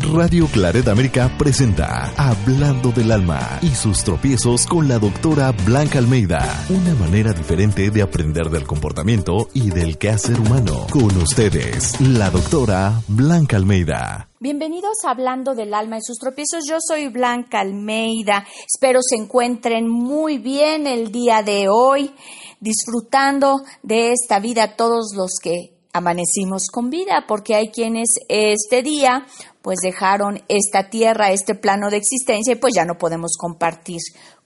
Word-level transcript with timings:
Radio 0.00 0.48
Claret 0.48 0.88
América 0.88 1.30
presenta 1.38 2.12
Hablando 2.16 2.90
del 2.90 3.12
Alma 3.12 3.58
y 3.62 3.68
sus 3.68 4.02
tropiezos 4.02 4.66
con 4.66 4.88
la 4.88 4.98
doctora 4.98 5.52
Blanca 5.64 5.98
Almeida. 5.98 6.40
Una 6.68 6.94
manera 6.94 7.32
diferente 7.32 7.90
de 7.90 8.02
aprender 8.02 8.50
del 8.50 8.66
comportamiento 8.66 9.48
y 9.54 9.70
del 9.70 9.96
quehacer 9.96 10.40
humano. 10.40 10.86
Con 10.90 11.16
ustedes, 11.16 12.00
la 12.00 12.30
doctora 12.30 13.00
Blanca 13.06 13.56
Almeida. 13.56 14.28
Bienvenidos 14.40 15.04
a 15.04 15.10
Hablando 15.10 15.54
del 15.54 15.72
Alma 15.72 15.98
y 15.98 16.02
sus 16.02 16.18
tropiezos. 16.18 16.64
Yo 16.68 16.78
soy 16.80 17.08
Blanca 17.08 17.60
Almeida. 17.60 18.44
Espero 18.66 19.00
se 19.00 19.16
encuentren 19.16 19.88
muy 19.88 20.38
bien 20.38 20.86
el 20.86 21.12
día 21.12 21.42
de 21.42 21.68
hoy, 21.68 22.12
disfrutando 22.58 23.60
de 23.82 24.12
esta 24.12 24.40
vida 24.40 24.74
todos 24.76 25.14
los 25.14 25.38
que 25.40 25.74
amanecimos 25.92 26.66
con 26.66 26.90
vida, 26.90 27.24
porque 27.28 27.54
hay 27.54 27.68
quienes 27.68 28.08
este 28.28 28.82
día 28.82 29.26
pues 29.64 29.78
dejaron 29.82 30.42
esta 30.48 30.90
tierra, 30.90 31.30
este 31.30 31.54
plano 31.54 31.88
de 31.88 31.96
existencia 31.96 32.52
y 32.52 32.56
pues 32.56 32.74
ya 32.74 32.84
no 32.84 32.98
podemos 32.98 33.38
compartir 33.38 33.98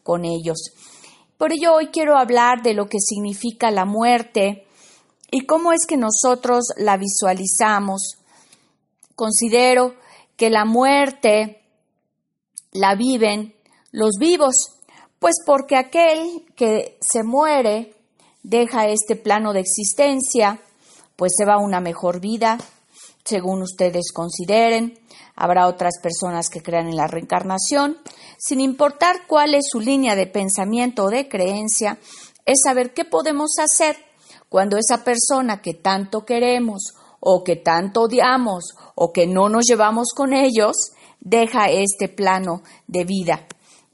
con 0.04 0.24
ellos. 0.24 0.70
Por 1.36 1.52
ello 1.52 1.74
hoy 1.74 1.88
quiero 1.88 2.16
hablar 2.16 2.62
de 2.62 2.72
lo 2.72 2.86
que 2.86 3.00
significa 3.00 3.72
la 3.72 3.84
muerte 3.84 4.64
y 5.32 5.40
cómo 5.40 5.72
es 5.72 5.86
que 5.88 5.96
nosotros 5.96 6.66
la 6.76 6.96
visualizamos. 6.96 8.12
Considero 9.16 9.96
que 10.36 10.50
la 10.50 10.64
muerte 10.64 11.62
la 12.70 12.94
viven 12.94 13.56
los 13.90 14.18
vivos, 14.20 14.54
pues 15.18 15.34
porque 15.44 15.74
aquel 15.74 16.44
que 16.54 16.96
se 17.00 17.24
muere 17.24 17.92
deja 18.44 18.86
este 18.86 19.16
plano 19.16 19.52
de 19.52 19.60
existencia, 19.60 20.60
pues 21.16 21.32
se 21.36 21.44
va 21.44 21.54
a 21.54 21.58
una 21.58 21.80
mejor 21.80 22.20
vida, 22.20 22.56
según 23.28 23.62
ustedes 23.62 24.12
consideren. 24.12 24.98
Habrá 25.36 25.66
otras 25.66 26.00
personas 26.02 26.48
que 26.48 26.62
crean 26.62 26.88
en 26.88 26.96
la 26.96 27.06
reencarnación. 27.06 27.98
Sin 28.38 28.60
importar 28.60 29.26
cuál 29.26 29.54
es 29.54 29.66
su 29.70 29.80
línea 29.80 30.16
de 30.16 30.26
pensamiento 30.26 31.04
o 31.04 31.10
de 31.10 31.28
creencia, 31.28 31.98
es 32.46 32.60
saber 32.64 32.94
qué 32.94 33.04
podemos 33.04 33.58
hacer 33.58 33.96
cuando 34.48 34.78
esa 34.78 35.04
persona 35.04 35.60
que 35.60 35.74
tanto 35.74 36.24
queremos 36.24 36.94
o 37.20 37.44
que 37.44 37.56
tanto 37.56 38.02
odiamos 38.02 38.74
o 38.94 39.12
que 39.12 39.26
no 39.26 39.48
nos 39.48 39.66
llevamos 39.66 40.08
con 40.14 40.32
ellos 40.32 40.92
deja 41.20 41.68
este 41.70 42.08
plano 42.08 42.62
de 42.86 43.04
vida. 43.04 43.46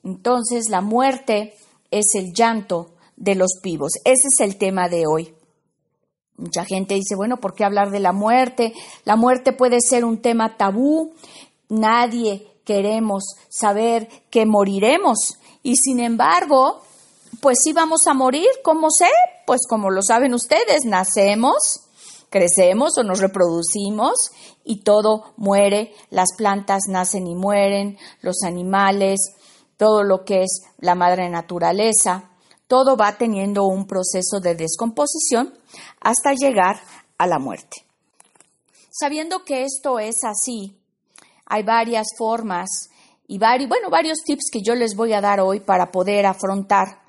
Entonces 0.05 0.68
la 0.68 0.80
muerte 0.80 1.55
es 1.90 2.14
el 2.14 2.32
llanto 2.32 2.92
de 3.16 3.34
los 3.34 3.60
vivos. 3.62 3.92
Ese 4.05 4.28
es 4.32 4.40
el 4.40 4.56
tema 4.56 4.88
de 4.88 5.06
hoy. 5.06 5.33
Mucha 6.36 6.64
gente 6.64 6.94
dice, 6.94 7.14
bueno, 7.14 7.36
¿por 7.36 7.54
qué 7.54 7.64
hablar 7.64 7.90
de 7.90 8.00
la 8.00 8.12
muerte? 8.12 8.74
La 9.04 9.16
muerte 9.16 9.52
puede 9.52 9.80
ser 9.80 10.04
un 10.04 10.20
tema 10.20 10.56
tabú. 10.56 11.12
Nadie 11.68 12.48
queremos 12.64 13.24
saber 13.48 14.08
que 14.30 14.44
moriremos. 14.44 15.38
Y 15.62 15.77
sin 15.77 16.00
embargo, 16.00 16.82
pues 17.40 17.58
sí 17.62 17.72
vamos 17.72 18.06
a 18.08 18.14
morir. 18.14 18.48
¿Cómo 18.64 18.88
sé? 18.90 19.08
Pues 19.46 19.60
como 19.68 19.90
lo 19.90 20.02
saben 20.02 20.34
ustedes, 20.34 20.84
nacemos, 20.84 21.82
crecemos 22.30 22.98
o 22.98 23.05
nos 23.05 23.20
reproducimos 23.20 24.14
y 24.64 24.82
todo 24.82 25.34
muere. 25.36 25.92
Las 26.10 26.30
plantas 26.36 26.82
nacen 26.88 27.28
y 27.28 27.36
mueren, 27.36 27.96
los 28.22 28.42
animales, 28.42 29.20
todo 29.77 30.02
lo 30.02 30.24
que 30.24 30.42
es 30.42 30.62
la 30.78 30.96
madre 30.96 31.28
naturaleza 31.28 32.33
todo 32.66 32.96
va 32.96 33.16
teniendo 33.18 33.64
un 33.64 33.86
proceso 33.86 34.40
de 34.40 34.54
descomposición 34.54 35.54
hasta 36.00 36.32
llegar 36.32 36.80
a 37.18 37.26
la 37.26 37.38
muerte. 37.38 37.84
Sabiendo 38.90 39.44
que 39.44 39.64
esto 39.64 39.98
es 39.98 40.24
así, 40.24 40.76
hay 41.46 41.62
varias 41.62 42.06
formas 42.16 42.90
y 43.26 43.38
varios, 43.38 43.68
bueno, 43.68 43.90
varios 43.90 44.18
tips 44.24 44.50
que 44.52 44.62
yo 44.62 44.74
les 44.74 44.94
voy 44.94 45.12
a 45.12 45.20
dar 45.20 45.40
hoy 45.40 45.60
para 45.60 45.90
poder 45.90 46.26
afrontar 46.26 47.02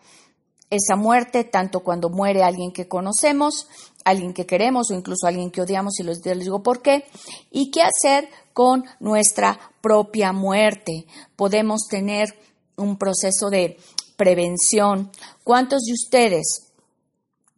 esa 0.70 0.96
muerte, 0.96 1.44
tanto 1.44 1.82
cuando 1.82 2.10
muere 2.10 2.44
alguien 2.44 2.72
que 2.72 2.88
conocemos, 2.88 3.68
alguien 4.04 4.34
que 4.34 4.46
queremos 4.46 4.90
o 4.90 4.94
incluso 4.94 5.28
alguien 5.28 5.52
que 5.52 5.62
odiamos, 5.62 6.00
y 6.00 6.04
les 6.04 6.22
digo 6.22 6.64
por 6.64 6.82
qué, 6.82 7.06
y 7.52 7.72
qué 7.72 7.82
hacer 7.82 8.30
con 8.54 8.86
nuestra 9.00 9.60
propia 9.82 10.32
muerte. 10.32 11.06
Podemos 11.36 11.88
tener 11.90 12.30
un 12.78 12.98
proceso 12.98 13.50
de 13.50 13.78
prevención. 14.16 15.12
¿Cuántos 15.44 15.84
de 15.84 15.94
ustedes 15.94 16.72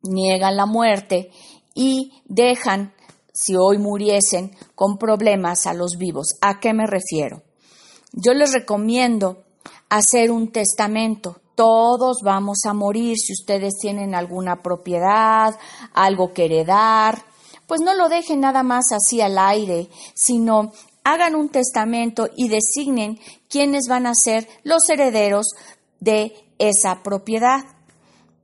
niegan 0.03 0.55
la 0.55 0.65
muerte 0.65 1.31
y 1.73 2.21
dejan, 2.25 2.93
si 3.33 3.55
hoy 3.55 3.77
muriesen, 3.77 4.55
con 4.75 4.97
problemas 4.97 5.65
a 5.65 5.73
los 5.73 5.97
vivos? 5.97 6.37
¿A 6.41 6.59
qué 6.59 6.73
me 6.73 6.87
refiero? 6.87 7.43
Yo 8.13 8.33
les 8.33 8.53
recomiendo 8.53 9.43
hacer 9.89 10.31
un 10.31 10.51
testamento. 10.51 11.39
Todos 11.55 12.17
vamos 12.23 12.59
a 12.65 12.73
morir 12.73 13.17
si 13.17 13.33
ustedes 13.33 13.75
tienen 13.79 14.15
alguna 14.15 14.61
propiedad, 14.61 15.57
algo 15.93 16.33
que 16.33 16.45
heredar. 16.45 17.23
Pues 17.67 17.81
no 17.81 17.93
lo 17.95 18.09
dejen 18.09 18.39
nada 18.39 18.63
más 18.63 18.85
así 18.91 19.21
al 19.21 19.37
aire, 19.37 19.89
sino 20.13 20.71
hagan 21.03 21.35
un 21.35 21.49
testamento 21.49 22.29
y 22.35 22.49
designen 22.49 23.19
quiénes 23.49 23.87
van 23.87 24.07
a 24.07 24.13
ser 24.13 24.47
los 24.63 24.89
herederos 24.89 25.47
de 25.99 26.35
esa 26.59 27.03
propiedad. 27.03 27.65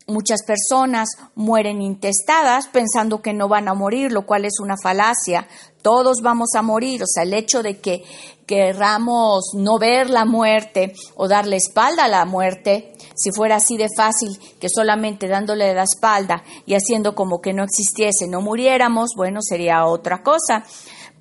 Muchas 0.06 0.44
personas 0.44 1.07
mueren 1.34 1.81
intestadas 1.81 2.68
pensando 2.68 3.22
que 3.22 3.31
no 3.31 3.47
van 3.47 3.69
a 3.69 3.74
morir, 3.74 4.12
lo 4.12 4.25
cual 4.25 4.44
es 4.44 4.59
una 4.59 4.75
falacia. 4.75 5.47
Todos 5.81 6.22
vamos 6.22 6.50
a 6.56 6.62
morir, 6.62 7.03
o 7.03 7.07
sea, 7.07 7.23
el 7.23 7.34
hecho 7.34 7.63
de 7.63 7.79
que 7.79 8.03
querramos 8.46 9.52
no 9.56 9.79
ver 9.79 10.09
la 10.09 10.25
muerte 10.25 10.94
o 11.16 11.29
darle 11.29 11.56
espalda 11.56 12.03
a 12.06 12.09
la 12.09 12.25
muerte, 12.25 12.94
si 13.16 13.31
fuera 13.31 13.56
así 13.56 13.78
de 13.78 13.88
fácil 13.96 14.38
que 14.59 14.68
solamente 14.68 15.29
dándole 15.29 15.73
la 15.73 15.84
espalda 15.84 16.44
y 16.66 16.73
haciendo 16.73 17.16
como 17.16 17.40
que 17.40 17.53
no 17.53 17.63
existiese 17.63 18.28
no 18.28 18.41
muriéramos, 18.41 19.12
bueno, 19.16 19.40
sería 19.41 19.85
otra 19.85 20.22
cosa. 20.22 20.66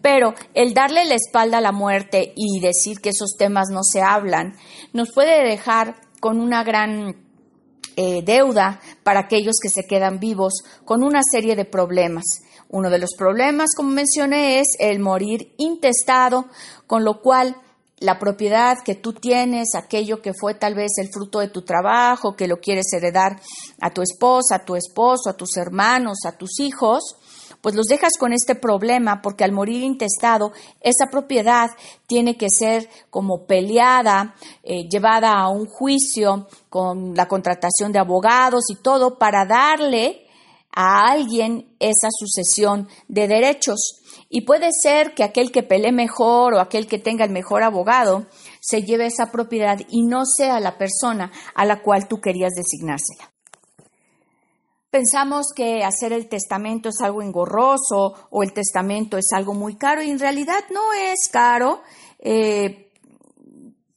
Pero 0.00 0.34
el 0.54 0.74
darle 0.74 1.04
la 1.04 1.14
espalda 1.14 1.58
a 1.58 1.60
la 1.60 1.70
muerte 1.70 2.32
y 2.34 2.58
decir 2.58 3.00
que 3.00 3.10
esos 3.10 3.36
temas 3.38 3.68
no 3.70 3.84
se 3.84 4.02
hablan 4.02 4.56
nos 4.92 5.12
puede 5.12 5.48
dejar 5.48 5.94
con 6.22 6.38
una 6.40 6.62
gran 6.62 7.16
eh, 7.96 8.22
deuda 8.22 8.80
para 9.02 9.22
aquellos 9.22 9.56
que 9.60 9.68
se 9.68 9.88
quedan 9.88 10.20
vivos, 10.20 10.52
con 10.84 11.02
una 11.02 11.20
serie 11.28 11.56
de 11.56 11.64
problemas. 11.64 12.22
Uno 12.68 12.90
de 12.90 13.00
los 13.00 13.10
problemas, 13.18 13.70
como 13.76 13.90
mencioné, 13.90 14.60
es 14.60 14.68
el 14.78 15.00
morir 15.00 15.52
intestado, 15.58 16.46
con 16.86 17.04
lo 17.04 17.20
cual 17.22 17.56
la 17.98 18.20
propiedad 18.20 18.76
que 18.84 18.94
tú 18.94 19.14
tienes, 19.14 19.74
aquello 19.74 20.22
que 20.22 20.30
fue 20.32 20.54
tal 20.54 20.76
vez 20.76 20.92
el 20.98 21.08
fruto 21.12 21.40
de 21.40 21.48
tu 21.48 21.62
trabajo, 21.62 22.36
que 22.36 22.46
lo 22.46 22.60
quieres 22.60 22.86
heredar 22.92 23.40
a 23.80 23.90
tu 23.90 24.00
esposa, 24.00 24.54
a 24.56 24.64
tu 24.64 24.76
esposo, 24.76 25.28
a 25.28 25.36
tus 25.36 25.56
hermanos, 25.56 26.18
a 26.24 26.38
tus 26.38 26.60
hijos, 26.60 27.16
pues 27.62 27.74
los 27.74 27.86
dejas 27.86 28.18
con 28.18 28.34
este 28.34 28.54
problema 28.54 29.22
porque 29.22 29.44
al 29.44 29.52
morir 29.52 29.82
intestado, 29.82 30.52
esa 30.80 31.06
propiedad 31.10 31.70
tiene 32.06 32.36
que 32.36 32.48
ser 32.50 32.90
como 33.08 33.46
peleada, 33.46 34.34
eh, 34.62 34.88
llevada 34.90 35.38
a 35.38 35.48
un 35.48 35.66
juicio 35.66 36.48
con 36.68 37.14
la 37.14 37.28
contratación 37.28 37.92
de 37.92 38.00
abogados 38.00 38.64
y 38.68 38.82
todo 38.82 39.16
para 39.16 39.46
darle 39.46 40.26
a 40.74 41.10
alguien 41.10 41.74
esa 41.78 42.08
sucesión 42.10 42.88
de 43.08 43.28
derechos. 43.28 44.02
Y 44.28 44.42
puede 44.42 44.70
ser 44.72 45.14
que 45.14 45.22
aquel 45.22 45.52
que 45.52 45.62
pelee 45.62 45.92
mejor 45.92 46.54
o 46.54 46.60
aquel 46.60 46.86
que 46.86 46.98
tenga 46.98 47.24
el 47.24 47.30
mejor 47.30 47.62
abogado 47.62 48.26
se 48.60 48.82
lleve 48.82 49.06
esa 49.06 49.30
propiedad 49.30 49.78
y 49.88 50.02
no 50.02 50.24
sea 50.24 50.58
la 50.58 50.78
persona 50.78 51.30
a 51.54 51.64
la 51.64 51.82
cual 51.82 52.08
tú 52.08 52.20
querías 52.20 52.52
designársela. 52.54 53.31
Pensamos 54.92 55.46
que 55.56 55.84
hacer 55.84 56.12
el 56.12 56.28
testamento 56.28 56.90
es 56.90 57.00
algo 57.00 57.22
engorroso 57.22 58.12
o 58.28 58.42
el 58.42 58.52
testamento 58.52 59.16
es 59.16 59.32
algo 59.32 59.54
muy 59.54 59.76
caro 59.76 60.02
y 60.02 60.10
en 60.10 60.18
realidad 60.18 60.64
no 60.70 60.92
es 60.92 61.30
caro. 61.32 61.80
Eh, 62.18 62.92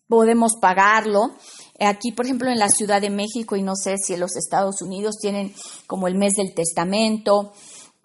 podemos 0.08 0.54
pagarlo. 0.62 1.36
Aquí, 1.81 2.14
por 2.14 2.24
ejemplo, 2.24 2.50
en 2.50 2.60
la 2.60 2.69
Ciudad 2.69 3.02
de 3.02 3.10
México 3.10 3.58
y 3.58 3.62
no 3.62 3.75
sé 3.75 3.98
si 3.98 4.14
en 4.14 4.22
los 4.22 4.38
Estados 4.38 4.81
Unidos 4.81 5.18
tienen 5.19 5.54
como 5.86 6.08
el 6.08 6.16
mes 6.16 6.36
del 6.36 6.54
testamento, 6.54 7.52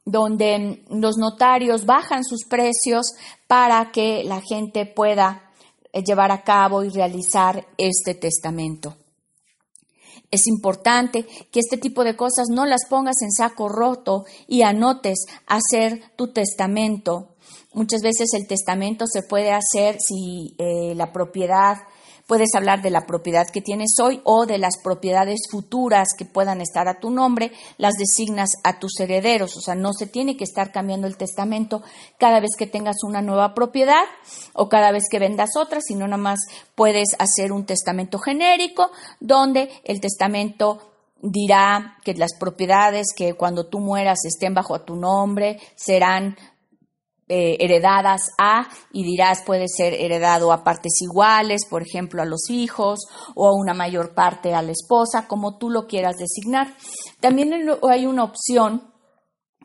donde 0.05 0.83
los 0.91 1.17
notarios 1.17 1.87
bajan 1.87 2.25
sus 2.25 2.45
precios 2.45 3.15
para 3.47 3.93
que 3.93 4.25
la 4.25 4.41
gente 4.41 4.85
pueda 4.85 5.53
eh, 5.93 6.03
llevar 6.03 6.33
a 6.33 6.43
cabo 6.43 6.83
y 6.83 6.89
realizar 6.89 7.69
este 7.79 8.17
testamento. 8.17 8.97
Es 10.31 10.47
importante 10.47 11.27
que 11.51 11.61
este 11.61 11.77
tipo 11.77 12.05
de 12.05 12.17
cosas 12.17 12.49
no 12.51 12.67
las 12.67 12.87
pongas 12.89 13.21
en 13.23 13.33
saco 13.33 13.69
roto 13.69 14.25
y 14.47 14.63
anotes 14.63 15.27
hacer 15.47 16.03
tu 16.17 16.33
testamento. 16.33 17.35
Muchas 17.73 18.03
veces 18.03 18.29
el 18.35 18.47
testamento 18.47 19.07
se 19.07 19.23
puede 19.23 19.53
hacer 19.53 19.97
si 20.01 20.55
eh, 20.59 20.95
la 20.95 21.13
propiedad 21.13 21.79
Puedes 22.31 22.55
hablar 22.55 22.81
de 22.81 22.91
la 22.91 23.07
propiedad 23.07 23.49
que 23.53 23.61
tienes 23.61 23.97
hoy 24.01 24.21
o 24.23 24.47
de 24.47 24.59
las 24.59 24.75
propiedades 24.85 25.41
futuras 25.51 26.11
que 26.17 26.25
puedan 26.25 26.61
estar 26.61 26.87
a 26.87 27.01
tu 27.01 27.11
nombre, 27.11 27.51
las 27.77 27.95
designas 27.95 28.51
a 28.63 28.79
tus 28.79 29.01
herederos, 29.01 29.57
o 29.57 29.61
sea, 29.61 29.75
no 29.75 29.93
se 29.93 30.07
tiene 30.07 30.37
que 30.37 30.45
estar 30.45 30.71
cambiando 30.71 31.09
el 31.09 31.17
testamento 31.17 31.83
cada 32.19 32.39
vez 32.39 32.51
que 32.57 32.69
tengas 32.69 33.03
una 33.03 33.21
nueva 33.21 33.53
propiedad 33.53 34.05
o 34.53 34.69
cada 34.69 34.93
vez 34.93 35.09
que 35.11 35.19
vendas 35.19 35.57
otra, 35.57 35.81
sino 35.81 36.07
nada 36.07 36.23
más 36.23 36.39
puedes 36.77 37.17
hacer 37.19 37.51
un 37.51 37.67
testamento 37.67 38.21
genérico 38.21 38.93
donde 39.19 39.69
el 39.83 40.01
testamento 40.01 40.79
dirá 41.23 41.97
que 42.05 42.15
las 42.15 42.35
propiedades 42.39 43.09
que 43.15 43.35
cuando 43.35 43.67
tú 43.67 43.81
mueras 43.81 44.21
estén 44.25 44.55
bajo 44.55 44.81
tu 44.83 44.95
nombre 44.95 45.59
serán 45.75 46.37
eh, 47.31 47.57
heredadas 47.61 48.23
a 48.39 48.69
y 48.93 49.05
dirás 49.05 49.43
puede 49.47 49.69
ser 49.69 49.95
heredado 49.95 50.53
a 50.53 50.65
partes 50.65 51.01
iguales, 51.01 51.65
por 51.65 51.83
ejemplo 51.83 52.21
a 52.21 52.25
los 52.27 52.51
hijos 52.51 53.07
o 53.37 53.47
a 53.47 53.55
una 53.55 53.73
mayor 53.73 54.15
parte 54.15 54.53
a 54.53 54.63
la 54.63 54.73
esposa, 54.73 55.29
como 55.29 55.57
tú 55.57 55.71
lo 55.71 55.87
quieras 55.87 56.17
designar. 56.17 56.75
También 57.21 57.53
hay 57.89 58.07
una 58.07 58.25
opción 58.25 58.93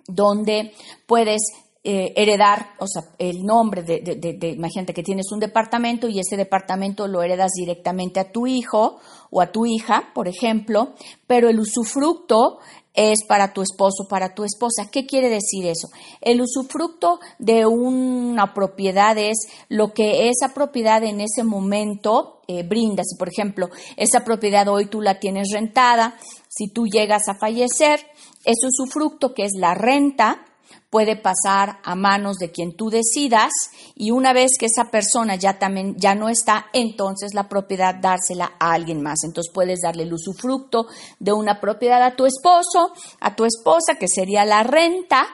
donde 0.08 0.74
puedes 1.08 1.42
eh, 1.88 2.14
heredar, 2.16 2.72
o 2.80 2.88
sea, 2.88 3.04
el 3.20 3.44
nombre 3.44 3.84
de, 3.84 4.00
de, 4.00 4.50
imagínate 4.50 4.92
que 4.92 5.04
tienes 5.04 5.32
un 5.32 5.40
departamento 5.40 6.08
y 6.08 6.20
ese 6.20 6.36
departamento 6.36 7.08
lo 7.08 7.22
heredas 7.22 7.52
directamente 7.52 8.20
a 8.20 8.32
tu 8.32 8.48
hijo 8.48 8.98
o 9.30 9.40
a 9.40 9.52
tu 9.52 9.68
hija, 9.68 10.10
por 10.16 10.28
ejemplo, 10.28 10.96
pero 11.28 11.48
el 11.48 11.60
usufructo 11.60 12.58
es 12.96 13.24
para 13.28 13.54
tu 13.54 13.62
esposo, 13.62 14.08
para 14.10 14.34
tu 14.34 14.44
esposa. 14.44 14.90
¿Qué 14.92 15.06
quiere 15.06 15.30
decir 15.30 15.68
eso? 15.68 15.90
El 16.22 16.42
usufructo 16.42 17.20
de 17.38 17.68
una 17.68 18.54
propiedad 18.56 19.16
es 19.18 19.38
lo 19.70 19.94
que 19.94 20.30
esa 20.30 20.56
propiedad 20.56 21.04
en 21.04 21.22
ese 21.22 21.44
momento 21.44 22.42
eh, 22.48 22.64
brinda. 22.64 23.04
Si, 23.04 23.16
por 23.16 23.30
ejemplo, 23.30 23.70
esa 23.98 24.24
propiedad 24.24 24.68
hoy 24.70 24.88
tú 24.88 25.02
la 25.02 25.20
tienes 25.20 25.50
rentada, 25.54 26.18
si 26.48 26.70
tú 26.70 26.88
llegas 26.88 27.28
a 27.28 27.36
fallecer, 27.36 28.00
ese 28.44 28.68
usufructo 28.68 29.34
que 29.34 29.44
es 29.44 29.52
la 29.56 29.76
renta, 29.76 30.46
puede 30.96 31.18
pasar 31.18 31.80
a 31.84 31.94
manos 31.94 32.38
de 32.38 32.52
quien 32.52 32.78
tú 32.78 32.90
decidas 32.90 33.52
y 33.96 34.12
una 34.12 34.32
vez 34.32 34.52
que 34.58 34.68
esa 34.68 34.92
persona 34.92 35.36
ya 35.36 35.60
también 35.60 35.98
ya 35.98 36.16
no 36.16 36.30
está, 36.30 36.68
entonces 36.72 37.34
la 37.34 37.50
propiedad 37.50 37.96
dársela 37.96 38.54
a 38.62 38.72
alguien 38.72 39.02
más. 39.02 39.26
Entonces 39.26 39.52
puedes 39.54 39.82
darle 39.82 40.04
el 40.04 40.14
usufructo 40.14 40.88
de 41.20 41.34
una 41.34 41.60
propiedad 41.60 42.02
a 42.02 42.16
tu 42.16 42.26
esposo, 42.26 42.94
a 43.20 43.36
tu 43.36 43.44
esposa, 43.44 43.96
que 44.00 44.08
sería 44.08 44.46
la 44.46 44.64
renta, 44.64 45.28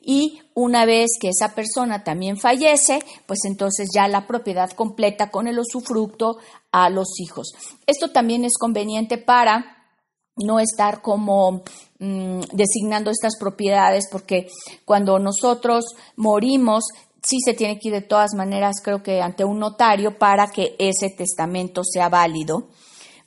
y 0.00 0.40
una 0.54 0.84
vez 0.86 1.10
que 1.20 1.28
esa 1.28 1.54
persona 1.54 2.02
también 2.02 2.36
fallece, 2.36 2.98
pues 3.26 3.44
entonces 3.44 3.90
ya 3.94 4.08
la 4.08 4.26
propiedad 4.26 4.70
completa 4.70 5.30
con 5.30 5.46
el 5.46 5.60
usufructo 5.60 6.38
a 6.72 6.90
los 6.90 7.20
hijos. 7.20 7.52
Esto 7.86 8.10
también 8.10 8.44
es 8.44 8.58
conveniente 8.58 9.18
para 9.18 9.75
no 10.36 10.60
estar 10.60 11.02
como 11.02 11.62
mm, 11.98 12.40
designando 12.52 13.10
estas 13.10 13.36
propiedades, 13.38 14.08
porque 14.10 14.48
cuando 14.84 15.18
nosotros 15.18 15.84
morimos, 16.16 16.84
sí 17.22 17.38
se 17.44 17.54
tiene 17.54 17.78
que 17.78 17.88
ir 17.88 17.94
de 17.94 18.02
todas 18.02 18.34
maneras, 18.34 18.76
creo 18.82 19.02
que 19.02 19.20
ante 19.20 19.44
un 19.44 19.58
notario 19.58 20.18
para 20.18 20.48
que 20.48 20.76
ese 20.78 21.10
testamento 21.10 21.82
sea 21.84 22.08
válido. 22.08 22.68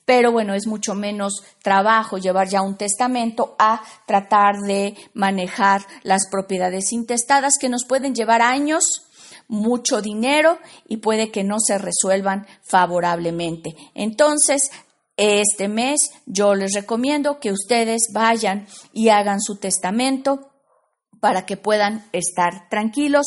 Pero 0.06 0.32
bueno, 0.32 0.56
es 0.56 0.66
mucho 0.66 0.96
menos 0.96 1.44
trabajo 1.62 2.18
llevar 2.18 2.48
ya 2.48 2.64
un 2.64 2.78
testamento 2.78 3.56
a 3.60 3.84
tratar 4.08 4.56
de 4.66 4.96
manejar 5.14 5.86
las 6.02 6.28
propiedades 6.32 6.92
intestadas 6.94 7.58
que 7.60 7.70
nos 7.70 7.86
pueden 7.86 8.16
llevar 8.16 8.42
años, 8.42 9.04
mucho 9.48 10.02
dinero 10.02 10.58
y 10.88 10.98
puede 10.98 11.30
que 11.30 11.44
no 11.44 11.58
se 11.60 11.78
resuelvan 11.78 12.48
favorablemente. 12.64 13.76
Entonces, 13.94 14.72
este 15.20 15.68
mes 15.68 16.12
yo 16.26 16.56
les 16.56 16.74
recomiendo 16.74 17.40
que 17.42 17.52
ustedes 17.52 18.08
vayan 18.14 18.68
y 18.94 19.10
hagan 19.10 19.42
su 19.42 19.58
testamento 19.58 20.50
para 21.20 21.46
que 21.46 21.58
puedan 21.58 22.06
estar 22.14 22.70
tranquilos, 22.70 23.26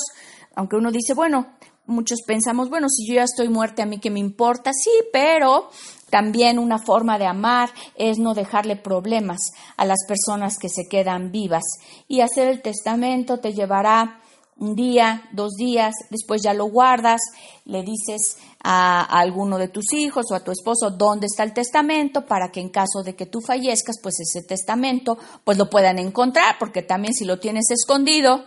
aunque 0.54 0.76
uno 0.76 0.90
dice, 0.90 1.12
bueno, 1.12 1.48
muchos 1.84 2.20
pensamos, 2.26 2.70
bueno, 2.70 2.88
si 2.88 3.06
yo 3.06 3.16
ya 3.16 3.24
estoy 3.24 3.50
muerta, 3.50 3.82
a 3.82 3.86
mí 3.86 3.98
qué 3.98 4.10
me 4.10 4.20
importa, 4.20 4.72
sí, 4.72 4.90
pero 5.12 5.68
también 6.08 6.58
una 6.58 6.78
forma 6.78 7.18
de 7.18 7.26
amar 7.26 7.70
es 7.96 8.18
no 8.18 8.32
dejarle 8.32 8.76
problemas 8.76 9.50
a 9.76 9.84
las 9.84 9.98
personas 10.08 10.58
que 10.58 10.68
se 10.70 10.88
quedan 10.88 11.30
vivas. 11.30 11.62
Y 12.08 12.20
hacer 12.20 12.48
el 12.48 12.62
testamento 12.62 13.38
te 13.38 13.52
llevará 13.52 14.20
un 14.58 14.74
día, 14.74 15.28
dos 15.32 15.54
días, 15.54 15.94
después 16.10 16.42
ya 16.42 16.54
lo 16.54 16.66
guardas, 16.66 17.20
le 17.64 17.82
dices 17.82 18.38
a, 18.62 19.02
alguno 19.02 19.58
de 19.58 19.68
tus 19.68 19.92
hijos 19.92 20.26
o 20.30 20.34
a 20.34 20.44
tu 20.44 20.52
esposo 20.52 20.90
dónde 20.90 21.26
está 21.26 21.42
el 21.42 21.52
testamento 21.52 22.26
para 22.26 22.50
que 22.50 22.60
en 22.60 22.68
caso 22.68 23.02
de 23.04 23.14
que 23.14 23.26
tú 23.26 23.40
fallezcas, 23.40 23.96
pues 24.02 24.20
ese 24.20 24.46
testamento 24.46 25.18
pues 25.44 25.58
lo 25.58 25.68
puedan 25.68 25.98
encontrar, 25.98 26.56
porque 26.58 26.82
también 26.82 27.14
si 27.14 27.24
lo 27.24 27.40
tienes 27.40 27.70
escondido, 27.70 28.44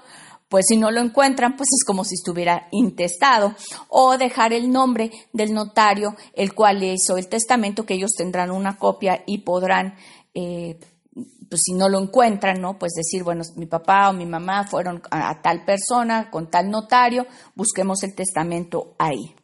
pues 0.47 0.65
si 0.67 0.77
no 0.77 0.91
lo 0.91 1.01
encuentran, 1.01 1.57
pues 1.57 1.67
es 1.75 1.83
como 1.83 2.03
si 2.03 2.15
estuviera 2.15 2.67
intestado. 2.71 3.55
O 3.89 4.17
dejar 4.17 4.53
el 4.53 4.71
nombre 4.71 5.11
del 5.33 5.53
notario, 5.53 6.15
el 6.33 6.53
cual 6.53 6.83
hizo 6.83 7.17
el 7.17 7.27
testamento, 7.27 7.85
que 7.85 7.95
ellos 7.95 8.11
tendrán 8.15 8.51
una 8.51 8.77
copia 8.77 9.23
y 9.25 9.39
podrán 9.39 9.95
eh, 10.33 10.79
pues 11.49 11.61
si 11.63 11.73
no 11.73 11.87
lo 11.87 11.99
encuentran, 11.99 12.59
¿no? 12.59 12.77
Pues 12.77 12.93
decir, 12.93 13.23
bueno, 13.23 13.43
mi 13.55 13.65
papá 13.65 14.09
o 14.09 14.13
mi 14.13 14.25
mamá 14.25 14.65
fueron 14.65 15.01
a, 15.11 15.41
tal 15.41 15.63
persona 15.63 16.29
con 16.29 16.49
tal 16.49 16.69
notario, 16.69 17.25
busquemos 17.55 18.03
el 18.03 18.13
testamento 18.15 18.95
ahí. 18.99 19.35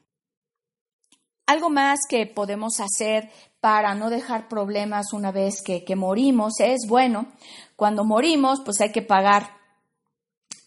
Algo 1.48 1.70
más 1.70 2.00
que 2.10 2.26
podemos 2.28 2.80
hacer 2.80 3.30
para 3.60 3.96
no 3.96 4.10
dejar 4.10 4.48
problemas 4.48 5.14
una 5.14 5.32
vez 5.32 5.62
que, 5.64 5.84
que 5.86 5.96
morimos 5.96 6.54
es, 6.60 6.88
bueno, 6.88 7.28
cuando 7.76 8.04
morimos, 8.04 8.62
pues 8.66 8.82
hay 8.82 8.92
que 8.92 9.02
pagar 9.02 9.58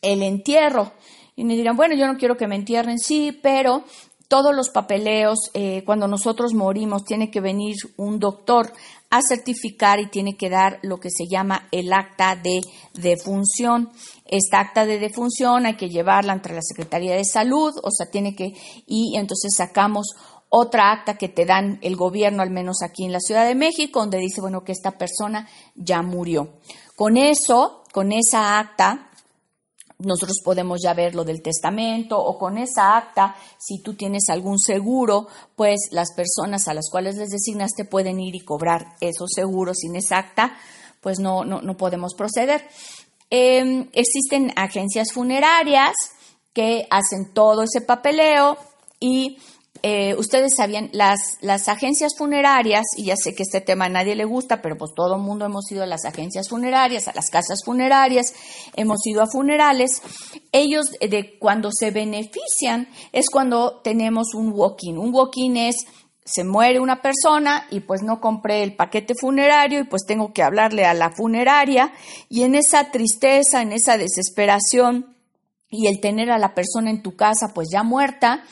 el 0.03 0.23
entierro. 0.23 0.93
Y 1.37 1.45
me 1.45 1.57
dirán, 1.57 1.77
bueno, 1.77 1.95
yo 1.97 2.07
no 2.07 2.17
quiero 2.17 2.37
que 2.37 2.47
me 2.47 2.55
entierren, 2.55 2.99
sí, 2.99 3.39
pero 3.43 3.85
todos 4.29 4.55
los 4.55 4.71
papeleos, 4.71 5.39
eh, 5.55 5.83
cuando 5.85 6.09
nosotros 6.09 6.55
morimos, 6.55 7.05
tiene 7.05 7.31
que 7.31 7.41
venir 7.41 7.77
un 7.97 8.19
doctor 8.19 8.73
a 9.11 9.21
certificar 9.23 10.01
y 10.01 10.09
tiene 10.09 10.37
que 10.37 10.51
dar 10.51 10.81
lo 10.83 10.99
que 10.99 11.11
se 11.11 11.27
llama 11.29 11.69
el 11.71 11.93
acta 11.93 12.35
de 12.35 12.61
defunción. 12.95 13.91
Esta 14.25 14.61
acta 14.61 14.87
de 14.87 14.99
defunción 14.99 15.67
hay 15.67 15.77
que 15.77 15.89
llevarla 15.89 16.33
entre 16.33 16.55
la 16.55 16.63
Secretaría 16.63 17.15
de 17.15 17.25
Salud, 17.25 17.73
o 17.83 17.91
sea, 17.91 18.11
tiene 18.11 18.35
que, 18.35 18.55
y 18.87 19.17
entonces 19.17 19.55
sacamos 19.55 20.17
otra 20.49 20.93
acta 20.93 21.15
que 21.15 21.29
te 21.29 21.45
dan 21.45 21.79
el 21.83 21.97
gobierno, 21.97 22.43
al 22.43 22.51
menos 22.51 22.83
aquí 22.83 23.05
en 23.05 23.13
la 23.13 23.21
Ciudad 23.21 23.47
de 23.47 23.55
México, 23.55 24.01
donde 24.01 24.19
dice, 24.19 24.41
bueno, 24.41 24.65
que 24.65 24.73
esta 24.73 24.93
persona 24.93 25.49
ya 25.75 26.03
murió. 26.03 26.55
Con 26.97 27.17
eso, 27.17 27.83
con 27.93 28.13
esa 28.13 28.59
acta, 28.59 29.11
nosotros 29.99 30.41
podemos 30.45 30.81
ya 30.83 30.95
ver 30.95 31.15
lo 31.15 31.25
del 31.25 31.43
testamento 31.43 32.19
o 32.19 32.39
con 32.39 32.59
esa 32.59 32.97
acta, 32.97 33.37
si 33.59 33.81
tú 33.83 33.95
tienes 33.95 34.29
algún 34.29 34.59
seguro, 34.59 35.29
pues 35.57 35.89
las 35.91 36.13
personas 36.15 36.69
a 36.69 36.75
las 36.75 36.91
cuales 36.91 37.17
les 37.17 37.31
designaste 37.31 37.85
pueden 37.85 38.21
ir 38.21 38.35
y 38.35 38.41
cobrar 38.41 38.97
esos 39.01 39.31
seguros 39.35 39.79
sin 39.79 39.97
esa 39.97 40.19
acta, 40.19 40.57
pues 41.01 41.19
no, 41.19 41.45
no, 41.45 41.63
no 41.63 41.77
podemos 41.77 42.15
proceder. 42.15 42.67
Em, 43.31 43.89
existen 43.93 44.53
agencias 44.57 45.13
funerarias 45.13 45.95
que 46.53 46.87
hacen 46.91 47.33
todo 47.33 47.63
ese 47.63 47.81
papeleo 47.81 48.57
y 49.01 49.39
eh, 49.87 50.15
ustedes 50.17 50.55
sabían, 50.57 50.89
las, 50.93 51.37
las 51.43 51.69
agencias 51.69 52.15
funerarias, 52.17 52.87
y 52.97 53.05
ya 53.05 53.17
sé 53.17 53.35
que 53.35 53.43
este 53.43 53.61
tema 53.61 53.85
a 53.85 53.91
nadie 53.91 54.15
le 54.15 54.25
gusta, 54.25 54.63
pero 54.63 54.79
pues 54.79 54.93
todo 54.97 55.17
el 55.17 55.21
mundo 55.21 55.45
hemos 55.45 55.71
ido 55.71 55.83
a 55.83 55.87
las 55.87 56.07
agencias 56.07 56.49
funerarias, 56.49 57.07
a 57.07 57.13
las 57.13 57.29
casas 57.29 57.59
funerarias, 57.67 58.33
hemos 58.77 59.07
ido 59.07 59.21
a 59.21 59.27
funerales, 59.27 60.01
ellos 60.53 60.87
de 60.99 61.39
cuando 61.39 61.69
se 61.71 61.91
benefician 61.91 62.89
es 63.13 63.29
cuando 63.31 63.83
tenemos 63.83 64.33
un 64.33 64.53
walk-in. 64.55 64.97
Un 64.97 65.15
walk-in 65.15 65.59
es 65.59 65.77
se 66.25 66.45
muere 66.45 66.81
una 66.81 67.03
persona 67.03 67.67
y 67.71 67.81
pues 67.81 68.03
no 68.03 68.23
compré 68.23 68.63
el 68.63 68.77
paquete 68.77 69.13
funerario 69.15 69.81
y 69.81 69.85
pues 69.85 70.07
tengo 70.07 70.33
que 70.33 70.43
hablarle 70.43 70.87
a 70.87 70.95
la 70.95 71.11
funeraria 71.11 71.93
y 72.31 72.45
en 72.45 72.55
esa 72.55 72.91
tristeza, 72.91 73.61
en 73.61 73.73
esa 73.73 73.99
desesperación 73.99 75.15
y 75.69 75.89
el 75.89 76.01
tener 76.01 76.31
a 76.31 76.39
la 76.39 76.55
persona 76.55 76.89
en 76.89 77.03
tu 77.03 77.17
casa 77.17 77.53
pues 77.55 77.69
ya 77.71 77.83
muerta, 77.83 78.45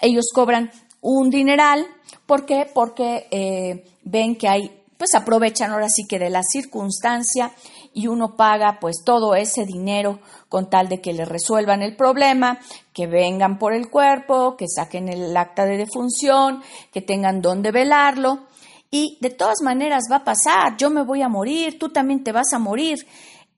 ellos 0.00 0.26
cobran 0.32 0.70
un 1.00 1.30
dineral. 1.30 1.86
¿Por 2.26 2.46
qué? 2.46 2.68
Porque 2.72 3.28
eh, 3.30 3.84
ven 4.02 4.36
que 4.36 4.48
hay, 4.48 4.82
pues 4.96 5.14
aprovechan 5.14 5.70
ahora 5.70 5.88
sí 5.88 6.06
que 6.08 6.18
de 6.18 6.30
la 6.30 6.42
circunstancia 6.42 7.52
y 7.92 8.08
uno 8.08 8.36
paga 8.36 8.78
pues 8.80 8.96
todo 9.04 9.34
ese 9.34 9.64
dinero 9.64 10.18
con 10.48 10.68
tal 10.68 10.88
de 10.88 11.00
que 11.00 11.12
le 11.12 11.24
resuelvan 11.24 11.82
el 11.82 11.96
problema, 11.96 12.58
que 12.92 13.06
vengan 13.06 13.58
por 13.58 13.72
el 13.72 13.88
cuerpo, 13.88 14.56
que 14.56 14.66
saquen 14.68 15.08
el 15.08 15.36
acta 15.36 15.64
de 15.64 15.78
defunción, 15.78 16.62
que 16.92 17.00
tengan 17.00 17.40
donde 17.40 17.70
velarlo. 17.70 18.46
Y 18.90 19.18
de 19.20 19.30
todas 19.30 19.62
maneras 19.62 20.04
va 20.10 20.16
a 20.16 20.24
pasar, 20.24 20.76
yo 20.76 20.90
me 20.90 21.02
voy 21.02 21.22
a 21.22 21.28
morir, 21.28 21.78
tú 21.78 21.88
también 21.88 22.22
te 22.22 22.32
vas 22.32 22.52
a 22.52 22.58
morir. 22.58 22.98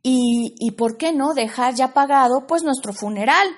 Y, 0.02 0.54
y 0.58 0.70
por 0.72 0.96
qué 0.96 1.12
no 1.12 1.34
dejar 1.34 1.74
ya 1.74 1.92
pagado 1.92 2.46
pues 2.46 2.62
nuestro 2.62 2.92
funeral 2.92 3.48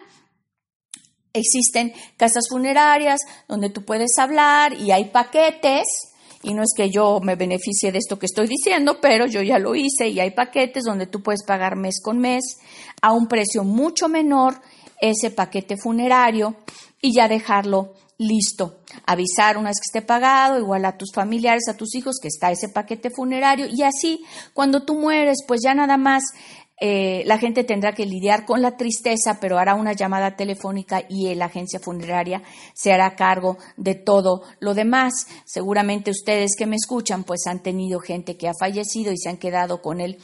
Existen 1.33 1.93
casas 2.17 2.45
funerarias 2.49 3.21
donde 3.49 3.71
tú 3.71 3.85
puedes 3.85 4.19
hablar 4.19 4.75
y 4.75 4.91
hay 4.91 5.07
paquetes. 5.07 5.85
Y 6.43 6.55
no 6.55 6.63
es 6.63 6.73
que 6.75 6.91
yo 6.91 7.21
me 7.21 7.37
beneficie 7.37 7.93
de 7.93 7.99
esto 7.99 8.19
que 8.19 8.27
estoy 8.27 8.47
diciendo, 8.47 8.99
pero 9.01 9.27
yo 9.27 9.43
ya 9.43 9.59
lo 9.59 9.75
hice 9.75 10.09
y 10.09 10.21
hay 10.21 10.31
paquetes 10.31 10.85
donde 10.85 11.07
tú 11.07 11.23
puedes 11.23 11.45
pagar 11.45 11.77
mes 11.77 12.01
con 12.03 12.19
mes 12.19 12.57
a 13.03 13.13
un 13.13 13.27
precio 13.27 13.63
mucho 13.63 14.09
menor 14.09 14.61
ese 15.01 15.31
paquete 15.31 15.77
funerario 15.77 16.57
y 17.01 17.15
ya 17.15 17.29
dejarlo 17.29 17.95
listo. 18.21 18.81
Avisar 19.07 19.57
una 19.57 19.71
vez 19.71 19.79
que 19.81 19.99
esté 19.99 20.07
pagado, 20.07 20.59
igual 20.59 20.85
a 20.85 20.97
tus 20.99 21.11
familiares, 21.13 21.69
a 21.69 21.77
tus 21.77 21.95
hijos, 21.95 22.19
que 22.21 22.29
está 22.29 22.51
ese 22.51 22.69
paquete 22.69 23.11
funerario 23.11 23.67
y 23.67 23.83
así 23.83 24.25
cuando 24.53 24.85
tú 24.85 24.95
mueres, 24.95 25.39
pues 25.47 25.61
ya 25.65 25.75
nada 25.75 25.97
más 25.97 26.23
eh, 26.81 27.23
la 27.27 27.37
gente 27.37 27.63
tendrá 27.63 27.93
que 27.93 28.07
lidiar 28.07 28.47
con 28.47 28.63
la 28.63 28.77
tristeza, 28.77 29.39
pero 29.39 29.59
hará 29.59 29.75
una 29.75 29.93
llamada 29.93 30.35
telefónica 30.35 31.03
y 31.09 31.35
la 31.35 31.45
agencia 31.45 31.79
funeraria 31.79 32.43
se 32.75 32.91
hará 32.91 33.15
cargo 33.15 33.59
de 33.77 33.95
todo 33.95 34.43
lo 34.61 34.73
demás. 34.73 35.27
Seguramente 35.45 36.11
ustedes 36.11 36.53
que 36.57 36.67
me 36.67 36.77
escuchan, 36.77 37.25
pues 37.25 37.47
han 37.47 37.63
tenido 37.63 38.01
gente 38.01 38.39
que 38.39 38.49
ha 38.49 38.55
fallecido 38.59 39.13
y 39.13 39.19
se 39.19 39.29
han 39.29 39.37
quedado 39.37 39.83
con 39.83 40.01
él 40.01 40.19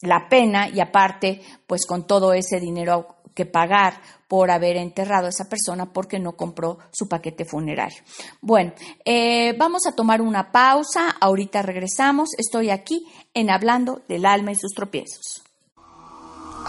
la 0.00 0.28
pena 0.28 0.68
y 0.68 0.80
aparte, 0.80 1.40
pues 1.66 1.86
con 1.86 2.06
todo 2.06 2.32
ese 2.32 2.60
dinero 2.60 3.16
que 3.34 3.46
pagar 3.46 4.00
por 4.28 4.50
haber 4.50 4.76
enterrado 4.76 5.26
a 5.26 5.30
esa 5.30 5.48
persona 5.48 5.92
porque 5.92 6.18
no 6.18 6.36
compró 6.36 6.78
su 6.90 7.08
paquete 7.08 7.44
funerario. 7.44 8.02
Bueno, 8.40 8.72
eh, 9.04 9.54
vamos 9.56 9.86
a 9.86 9.92
tomar 9.92 10.20
una 10.20 10.52
pausa, 10.52 11.10
ahorita 11.20 11.62
regresamos, 11.62 12.30
estoy 12.36 12.70
aquí 12.70 13.06
en 13.32 13.48
Hablando 13.50 14.02
del 14.08 14.26
alma 14.26 14.52
y 14.52 14.56
sus 14.56 14.72
tropiezos. 14.72 15.47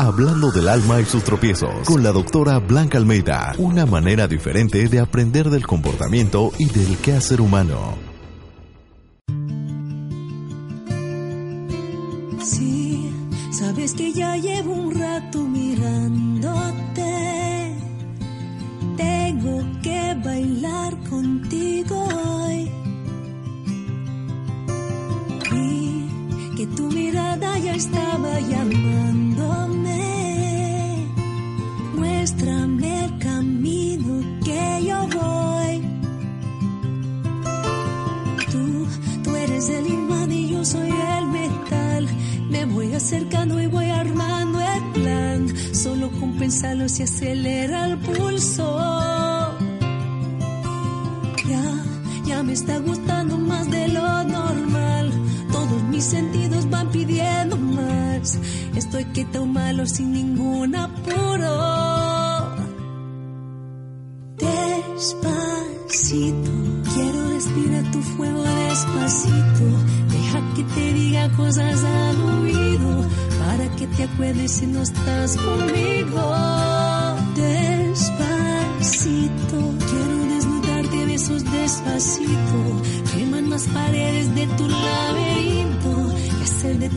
Hablando 0.01 0.49
del 0.49 0.69
alma 0.69 1.01
y 1.01 1.03
sus 1.03 1.25
tropiezos 1.25 1.85
con 1.85 2.01
la 2.03 2.13
doctora 2.13 2.57
Blanca 2.59 2.97
Almeida, 2.97 3.53
una 3.57 3.85
manera 3.85 4.29
diferente 4.29 4.87
de 4.87 4.97
aprender 4.97 5.49
del 5.49 5.67
comportamiento 5.67 6.53
y 6.57 6.69
del 6.69 6.95
quehacer 6.99 7.41
humano. 7.41 7.97
Sí, 12.41 13.11
sabes 13.51 13.93
que 13.93 14.13
ya 14.13 14.37
llevo 14.37 14.71
un 14.71 14.97
rato 14.97 15.39
mirándote. 15.43 16.55
Tengo 18.95 19.65
que 19.83 20.15
bailar 20.23 20.97
contigo 21.09 22.07
hoy. 22.07 22.71
Y 25.51 26.55
que 26.55 26.67
tu 26.67 26.89
mirada 26.89 27.59
ya 27.59 27.73
estaba 27.73 28.38
sin 59.85 60.11
ningún 60.11 60.75
apuro. 60.75 61.55
Despacito, 64.37 66.51
quiero 66.93 67.29
respirar 67.29 67.91
tu 67.91 68.01
fuego 68.01 68.43
despacito. 68.43 69.65
Deja 70.09 70.53
que 70.55 70.63
te 70.63 70.93
diga 70.93 71.29
cosas 71.37 71.83
al 71.83 72.21
oído 72.21 73.07
para 73.45 73.69
que 73.75 73.85
te 73.87 74.03
acuerdes 74.03 74.51
si 74.51 74.67
no 74.67 74.81
estás 74.81 75.37
conmigo. 75.37 76.28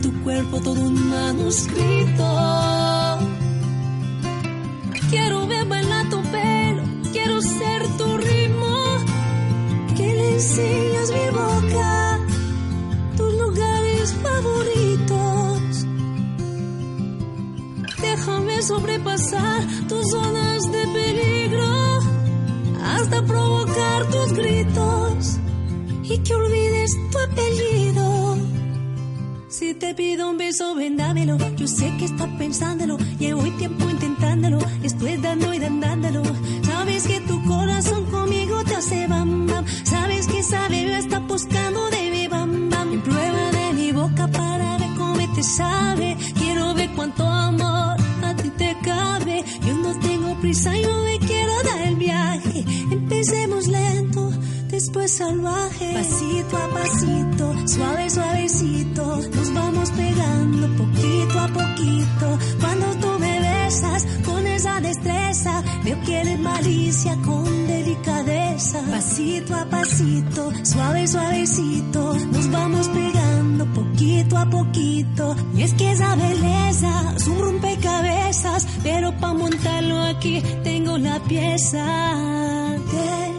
Tu 0.01 0.11
cuerpo 0.23 0.59
todo 0.61 0.81
un 0.81 1.09
manuscrito. 1.09 2.25
Quiero 5.09 5.47
ver 5.47 5.65
bailar 5.65 6.09
tu 6.09 6.21
pelo, 6.23 6.83
quiero 7.11 7.41
ser 7.41 7.87
tu 7.97 8.17
ritmo. 8.17 8.75
Que 9.95 10.07
le 10.13 10.33
enseñas 10.33 11.11
mi 11.11 11.27
boca, 11.41 12.19
tus 13.17 13.33
lugares 13.33 14.13
favoritos. 14.23 15.85
Déjame 18.01 18.61
sobrepasar 18.61 19.61
tus 19.87 20.09
zonas 20.09 20.71
de 20.71 20.87
peligro 20.97 21.99
hasta 22.83 23.23
provocar 23.25 24.09
tus 24.09 24.33
gritos 24.33 25.39
y 26.03 26.17
que 26.19 26.33
olvides 26.33 26.91
tu 27.11 27.17
apellido. 27.19 27.82
Te 29.83 29.93
pido 29.95 30.29
un 30.29 30.37
beso, 30.37 30.75
ven 30.75 30.95
dámelo. 30.95 31.37
Yo 31.57 31.67
sé 31.67 31.93
que 31.97 32.05
estás 32.05 32.29
pensándolo. 32.37 32.97
Llevo 33.19 33.43
tiempo 33.57 33.89
intentándolo. 33.89 34.59
Estoy 34.81 35.17
dando 35.17 35.53
y 35.53 35.59
dándolo. 35.59 36.23
Sabes 36.63 37.05
que 37.05 37.19
tu 37.19 37.43
corazón 37.43 38.05
conmigo 38.05 38.63
te 38.63 38.75
hace 38.77 39.07
bam 39.07 39.45
bam. 39.45 39.65
Sabes 39.83 40.27
que 40.27 40.39
esa 40.39 40.69
bebé 40.69 40.99
está 40.99 41.19
buscando 41.19 41.89
de 41.89 42.11
mi 42.11 42.27
bam 42.29 42.69
bam. 42.69 42.93
Y 42.93 42.97
prueba 42.99 43.51
de 43.51 43.73
mi 43.73 43.91
boca 43.91 44.25
para 44.29 44.77
ver 44.77 44.89
cómo 44.97 45.35
te 45.35 45.43
sabe. 45.43 46.15
Quiero 46.39 46.73
ver 46.75 46.89
cuánto 46.95 47.27
amor 47.27 47.97
a 48.23 48.35
ti 48.41 48.49
te 48.51 48.77
cabe. 48.85 49.43
Yo 49.67 49.73
no 49.75 49.99
tengo 49.99 50.39
prisa, 50.39 50.77
yo 50.77 50.97
me 51.03 51.19
quiero 51.19 51.61
dar 51.61 51.81
el 51.81 51.95
viaje. 51.97 52.63
Empecemos 52.89 53.67
lento 53.67 54.31
después 54.73 55.11
salvaje. 55.11 55.93
Pasito 55.93 56.57
a 56.57 56.67
pasito, 56.69 57.67
suave, 57.67 58.09
suavecito, 58.09 58.42
con 67.25 67.67
delicadeza. 67.67 68.81
Pasito 68.89 69.53
a 69.55 69.65
pasito, 69.65 70.51
suave, 70.63 71.07
suavecito, 71.07 72.15
nos 72.31 72.49
vamos 72.51 72.87
pegando 72.89 73.65
poquito 73.73 74.37
a 74.37 74.49
poquito. 74.49 75.35
Y 75.55 75.63
es 75.63 75.73
que 75.73 75.91
esa 75.91 76.15
belleza 76.15 77.13
es 77.15 77.27
un 77.27 77.39
rompecabezas, 77.39 78.67
pero 78.83 79.11
para 79.17 79.33
montarlo 79.33 80.01
aquí 80.01 80.41
tengo 80.63 80.97
la 80.97 81.19
pieza. 81.23 81.85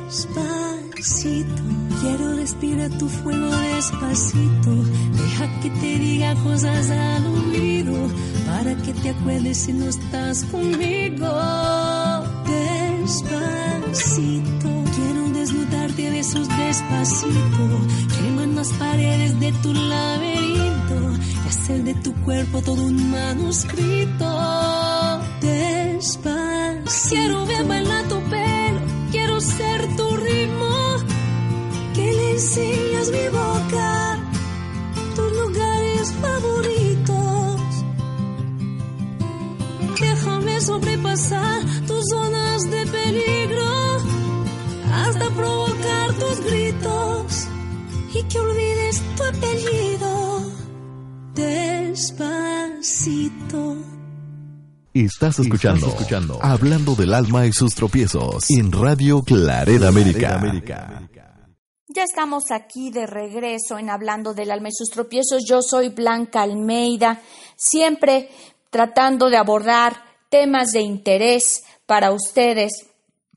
Despacito, 0.06 1.62
quiero 2.00 2.35
respirar 2.37 2.90
tu 2.99 3.09
fuego 3.09 3.47
despacito. 3.47 4.75
Deja 5.12 5.61
que 5.61 5.71
te 5.71 5.99
diga 5.99 6.35
cosas 6.37 6.90
al 6.90 7.26
oído 7.26 8.09
para 8.47 8.75
que 8.76 8.92
te 8.92 9.11
acuerdes 9.11 9.56
si 9.56 9.73
no 9.73 9.87
estás 9.87 10.44
conmigo. 10.44 11.84
Despacito, 13.04 14.70
quiero 14.96 15.28
desnudarte 15.34 16.08
a 16.08 16.11
besos 16.11 16.49
despacito. 16.49 17.64
Queman 18.16 18.56
las 18.56 18.73
paredes 18.73 19.38
de 19.40 19.52
tu 19.62 19.75
laberinto 19.75 21.12
y 21.44 21.49
hacer 21.49 21.84
de 21.84 21.94
tu 21.96 22.14
cuerpo 22.23 22.62
todo 22.62 22.82
un 22.82 23.11
manuscrito. 23.11 24.25
Despacito, 25.42 27.11
quiero 27.11 27.44
ver 27.44 27.64
bailar 27.66 28.08
tu 28.08 28.18
pelo, 28.30 28.80
quiero 29.11 29.38
ser 29.38 29.96
tu 29.96 30.16
ritmo. 30.16 30.96
Que 31.94 32.11
le 32.11 32.30
enseñas 32.32 33.11
mi 33.11 33.28
boca, 33.28 33.43
sobrepasar 40.64 41.62
tus 41.87 42.04
zonas 42.09 42.62
de 42.71 42.87
peligro 42.87 43.97
hasta 44.92 45.28
provocar 45.30 46.14
tus 46.14 46.40
gritos 46.40 47.49
y 48.14 48.23
que 48.23 48.38
olvides 48.38 49.02
tu 49.16 49.25
apellido. 49.25 50.52
Despacito. 51.35 52.16
Estás 54.94 55.40
escuchando, 55.40 55.88
escuchando 55.88 56.38
Hablando 56.40 56.94
del 56.94 57.12
alma 57.12 57.44
y 57.47 57.52
sus 57.52 57.75
tropiezos 57.75 58.49
en 58.50 58.73
Radio 58.73 59.23
Clareda 59.23 59.88
América. 59.88 60.40
Ya 61.88 62.04
estamos 62.04 62.50
aquí 62.50 62.90
de 62.90 63.06
regreso 63.06 63.78
en 63.78 63.90
Hablando 63.90 64.33
del 64.33 64.50
alma 64.50 64.68
y 64.68 64.73
sus 64.73 64.88
tropiezos. 64.88 65.44
Yo 65.47 65.61
soy 65.62 65.90
Blanca 65.90 66.42
Almeida, 66.42 67.21
siempre 67.56 68.30
tratando 68.71 69.28
de 69.30 69.37
abordar 69.37 70.03
temas 70.35 70.73
de 70.73 70.81
interés 70.81 71.62
para 71.87 72.11
ustedes 72.11 72.73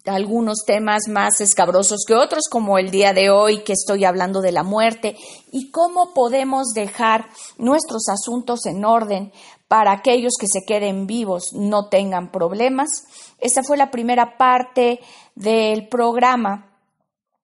algunos 0.08 0.63
temas 0.66 1.04
más 1.08 1.42
escabrosos 1.42 2.06
que 2.08 2.16
otros, 2.16 2.46
como 2.50 2.80
el 2.80 2.89
día 2.89 3.13
de 3.13 3.30
hoy 3.30 3.60
que 3.60 3.74
estoy 3.74 4.04
hablando 4.04 4.42
de 4.42 4.51
la 4.51 4.63
muerte, 4.63 5.16
y 5.51 5.70
cómo 5.70 6.16
podemos 6.16 6.70
dejar 6.74 7.27
nuestros 7.60 8.10
asuntos 8.10 8.66
en 8.66 8.84
orden 8.84 9.32
para 9.68 9.92
aquellos 9.92 10.34
que 10.39 10.48
se 10.48 10.66
queden 10.66 11.06
vivos 11.06 11.54
no 11.54 11.88
tengan 11.88 12.32
problemas. 12.32 13.04
Esta 13.38 13.62
fue 13.62 13.77
la 13.77 13.92
primera 13.92 14.36
parte 14.36 15.00
del 15.36 15.89
programa 15.89 16.72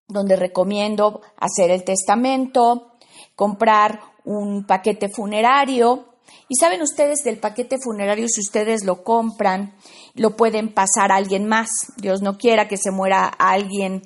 donde 0.07 0.35
recomiendo 0.35 1.21
hacer 1.37 1.69
el 1.69 1.83
testamento, 1.83 2.93
comprar 3.35 3.99
un 4.25 4.65
paquete 4.65 5.09
funerario. 5.09 6.12
Y 6.49 6.55
saben 6.55 6.81
ustedes 6.81 7.23
del 7.23 7.39
paquete 7.39 7.77
funerario, 7.81 8.27
si 8.27 8.41
ustedes 8.41 8.83
lo 8.83 9.03
compran, 9.03 9.75
lo 10.13 10.35
pueden 10.35 10.73
pasar 10.73 11.11
a 11.11 11.15
alguien 11.15 11.47
más. 11.47 11.69
Dios 11.97 12.21
no 12.21 12.37
quiera 12.37 12.67
que 12.67 12.77
se 12.77 12.91
muera 12.91 13.25
alguien 13.25 14.03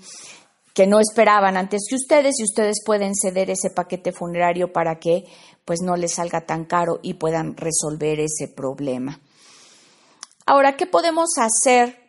que 0.74 0.86
no 0.86 1.00
esperaban 1.00 1.58
antes 1.58 1.88
que 1.90 1.96
ustedes 1.96 2.36
y 2.40 2.44
ustedes 2.44 2.84
pueden 2.86 3.14
ceder 3.16 3.50
ese 3.50 3.72
paquete 3.72 4.12
funerario 4.12 4.72
para 4.72 5.00
que 5.00 5.24
pues 5.66 5.82
no 5.82 5.96
les 5.96 6.14
salga 6.14 6.46
tan 6.46 6.66
caro 6.66 7.00
y 7.02 7.16
puedan 7.16 7.58
resolver 7.58 8.20
ese 8.20 8.48
problema. 8.48 9.20
Ahora, 10.46 10.78
¿qué 10.78 10.86
podemos 10.86 11.32
hacer 11.38 12.00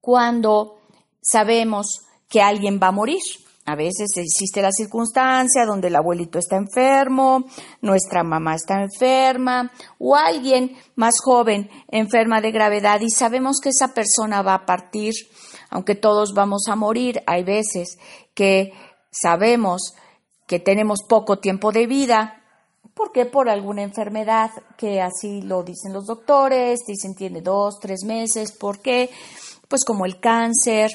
cuando 0.00 0.80
sabemos 1.20 2.00
que 2.28 2.40
alguien 2.40 2.80
va 2.82 2.88
a 2.88 2.92
morir? 2.92 3.20
A 3.64 3.76
veces 3.76 4.10
existe 4.16 4.60
la 4.60 4.72
circunstancia 4.72 5.64
donde 5.64 5.88
el 5.88 5.96
abuelito 5.96 6.38
está 6.38 6.56
enfermo, 6.56 7.44
nuestra 7.80 8.24
mamá 8.24 8.56
está 8.56 8.82
enferma 8.82 9.70
o 9.98 10.16
alguien 10.16 10.76
más 10.96 11.14
joven 11.22 11.70
enferma 11.88 12.40
de 12.40 12.50
gravedad 12.50 13.00
y 13.00 13.10
sabemos 13.10 13.58
que 13.62 13.68
esa 13.68 13.94
persona 13.94 14.42
va 14.42 14.54
a 14.54 14.66
partir 14.66 15.14
aunque 15.72 15.94
todos 15.94 16.34
vamos 16.34 16.64
a 16.68 16.76
morir, 16.76 17.22
hay 17.26 17.44
veces 17.44 17.98
que 18.34 18.74
sabemos 19.10 19.94
que 20.46 20.58
tenemos 20.58 20.98
poco 21.08 21.38
tiempo 21.38 21.72
de 21.72 21.86
vida, 21.86 22.42
porque 22.92 23.24
por 23.24 23.48
alguna 23.48 23.82
enfermedad, 23.82 24.50
que 24.76 25.00
así 25.00 25.40
lo 25.40 25.62
dicen 25.62 25.94
los 25.94 26.04
doctores, 26.04 26.80
dicen 26.86 27.14
tiene 27.14 27.40
dos, 27.40 27.80
tres 27.80 28.04
meses, 28.04 28.52
¿por 28.52 28.82
qué? 28.82 29.08
Pues 29.66 29.82
como 29.86 30.04
el 30.04 30.20
cáncer, 30.20 30.90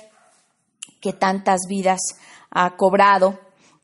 que 1.01 1.13
tantas 1.13 1.61
vidas 1.67 1.99
ha 2.51 2.75
cobrado 2.75 3.39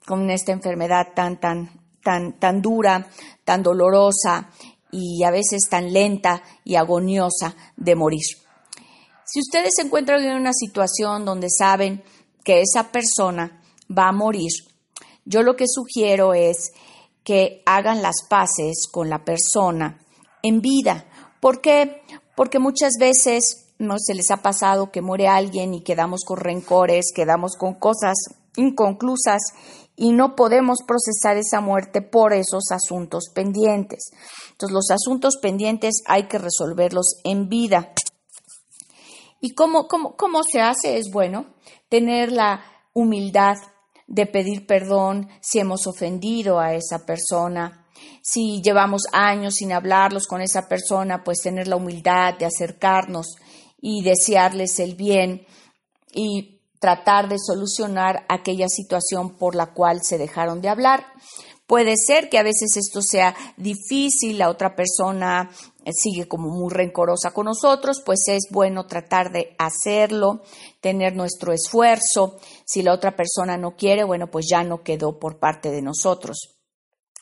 con 0.05 0.29
esta 0.29 0.51
enfermedad 0.51 1.09
tan, 1.15 1.39
tan, 1.39 1.69
tan, 2.03 2.39
tan 2.39 2.61
dura, 2.61 3.07
tan 3.43 3.63
dolorosa 3.63 4.49
y 4.91 5.23
a 5.23 5.31
veces 5.31 5.67
tan 5.69 5.91
lenta 5.91 6.43
y 6.63 6.75
agoniosa 6.75 7.55
de 7.75 7.95
morir. 7.95 8.25
Si 9.25 9.39
ustedes 9.39 9.73
se 9.75 9.83
encuentran 9.83 10.23
en 10.23 10.35
una 10.35 10.53
situación 10.53 11.25
donde 11.25 11.49
saben 11.49 12.03
que 12.43 12.61
esa 12.61 12.91
persona 12.91 13.61
va 13.89 14.09
a 14.09 14.11
morir, 14.11 14.51
yo 15.25 15.41
lo 15.41 15.55
que 15.55 15.65
sugiero 15.67 16.33
es 16.33 16.73
que 17.23 17.63
hagan 17.65 18.01
las 18.01 18.27
paces 18.29 18.87
con 18.91 19.09
la 19.09 19.23
persona 19.23 19.99
en 20.41 20.61
vida. 20.61 21.05
¿Por 21.39 21.61
qué? 21.61 22.01
Porque 22.35 22.59
muchas 22.59 22.93
veces 22.99 23.73
no 23.79 23.95
se 23.97 24.13
les 24.13 24.29
ha 24.31 24.37
pasado 24.37 24.91
que 24.91 25.01
muere 25.01 25.27
alguien 25.27 25.73
y 25.73 25.81
quedamos 25.81 26.21
con 26.25 26.37
rencores, 26.37 27.11
quedamos 27.15 27.55
con 27.57 27.73
cosas 27.75 28.15
inconclusas 28.55 29.41
y 29.95 30.11
no 30.11 30.35
podemos 30.35 30.79
procesar 30.87 31.37
esa 31.37 31.61
muerte 31.61 32.01
por 32.01 32.33
esos 32.33 32.71
asuntos 32.71 33.29
pendientes. 33.33 34.11
Entonces 34.51 34.73
los 34.73 34.91
asuntos 34.91 35.37
pendientes 35.41 36.01
hay 36.07 36.27
que 36.27 36.39
resolverlos 36.39 37.19
en 37.23 37.49
vida. 37.49 37.93
¿Y 39.39 39.53
cómo, 39.53 39.87
cómo, 39.87 40.15
cómo 40.15 40.43
se 40.43 40.61
hace? 40.61 40.97
Es 40.97 41.11
bueno 41.11 41.47
tener 41.89 42.31
la 42.31 42.63
humildad 42.93 43.57
de 44.07 44.25
pedir 44.25 44.65
perdón 44.65 45.29
si 45.41 45.59
hemos 45.59 45.87
ofendido 45.87 46.59
a 46.59 46.73
esa 46.73 47.05
persona. 47.05 47.87
Si 48.21 48.61
llevamos 48.61 49.03
años 49.11 49.55
sin 49.55 49.73
hablarlos 49.73 50.27
con 50.27 50.41
esa 50.41 50.67
persona, 50.67 51.23
pues 51.23 51.41
tener 51.41 51.67
la 51.67 51.75
humildad 51.75 52.37
de 52.37 52.45
acercarnos 52.45 53.35
y 53.81 54.03
desearles 54.03 54.79
el 54.79 54.95
bien 54.95 55.45
y 56.13 56.61
tratar 56.83 57.29
de 57.29 57.37
solucionar 57.39 58.25
aquella 58.27 58.67
situación 58.67 59.37
por 59.37 59.55
la 59.55 59.67
cual 59.67 60.01
se 60.03 60.17
dejaron 60.17 60.59
de 60.59 60.67
hablar. 60.67 61.05
Puede 61.65 61.95
ser 61.95 62.27
que 62.27 62.37
a 62.37 62.43
veces 62.43 62.75
esto 62.75 63.01
sea 63.01 63.33
difícil, 63.55 64.37
la 64.37 64.49
otra 64.49 64.75
persona 64.75 65.49
eh, 65.85 65.91
sigue 65.93 66.27
como 66.27 66.49
muy 66.49 66.73
rencorosa 66.73 67.31
con 67.31 67.45
nosotros, 67.45 68.01
pues 68.05 68.27
es 68.27 68.49
bueno 68.51 68.85
tratar 68.85 69.31
de 69.31 69.55
hacerlo, 69.57 70.41
tener 70.81 71.15
nuestro 71.15 71.53
esfuerzo. 71.53 72.37
Si 72.65 72.81
la 72.81 72.91
otra 72.91 73.15
persona 73.15 73.55
no 73.55 73.77
quiere, 73.77 74.03
bueno, 74.03 74.29
pues 74.29 74.47
ya 74.51 74.65
no 74.65 74.83
quedó 74.83 75.19
por 75.19 75.39
parte 75.39 75.71
de 75.71 75.81
nosotros. 75.81 76.49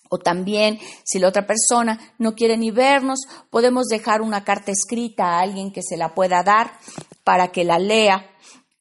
O 0.10 0.18
también, 0.18 0.80
si 1.04 1.20
la 1.20 1.28
otra 1.28 1.46
persona 1.46 2.00
no 2.18 2.34
quiere 2.34 2.58
ni 2.58 2.72
vernos, 2.72 3.20
podemos 3.52 3.86
dejar 3.90 4.24
una 4.24 4.44
carta 4.44 4.72
escrita 4.72 5.26
a 5.26 5.42
alguien 5.42 5.72
que 5.72 5.84
se 5.84 5.98
la 5.98 6.16
pueda 6.16 6.42
dar 6.42 6.80
para 7.24 7.50
que 7.52 7.64
la 7.64 7.78
lea 7.78 8.28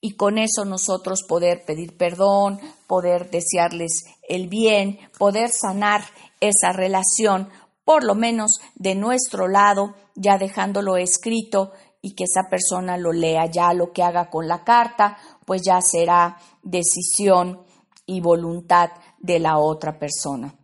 y 0.00 0.12
con 0.12 0.38
eso 0.38 0.64
nosotros 0.64 1.24
poder 1.28 1.64
pedir 1.64 1.96
perdón, 1.96 2.58
poder 2.86 3.30
desearles 3.30 4.04
el 4.28 4.48
bien, 4.48 4.98
poder 5.18 5.50
sanar 5.50 6.02
esa 6.40 6.72
relación, 6.72 7.50
por 7.84 8.04
lo 8.04 8.14
menos 8.14 8.60
de 8.74 8.94
nuestro 8.94 9.48
lado, 9.48 9.94
ya 10.14 10.38
dejándolo 10.38 10.96
escrito 10.96 11.72
y 12.00 12.14
que 12.14 12.24
esa 12.24 12.48
persona 12.48 12.96
lo 12.96 13.12
lea, 13.12 13.46
ya 13.46 13.74
lo 13.74 13.92
que 13.92 14.02
haga 14.02 14.30
con 14.30 14.48
la 14.48 14.64
carta, 14.64 15.18
pues 15.44 15.62
ya 15.64 15.80
será 15.82 16.38
decisión 16.62 17.64
y 18.06 18.20
voluntad 18.20 18.90
de 19.18 19.38
la 19.38 19.58
otra 19.58 19.98
persona. 19.98 20.54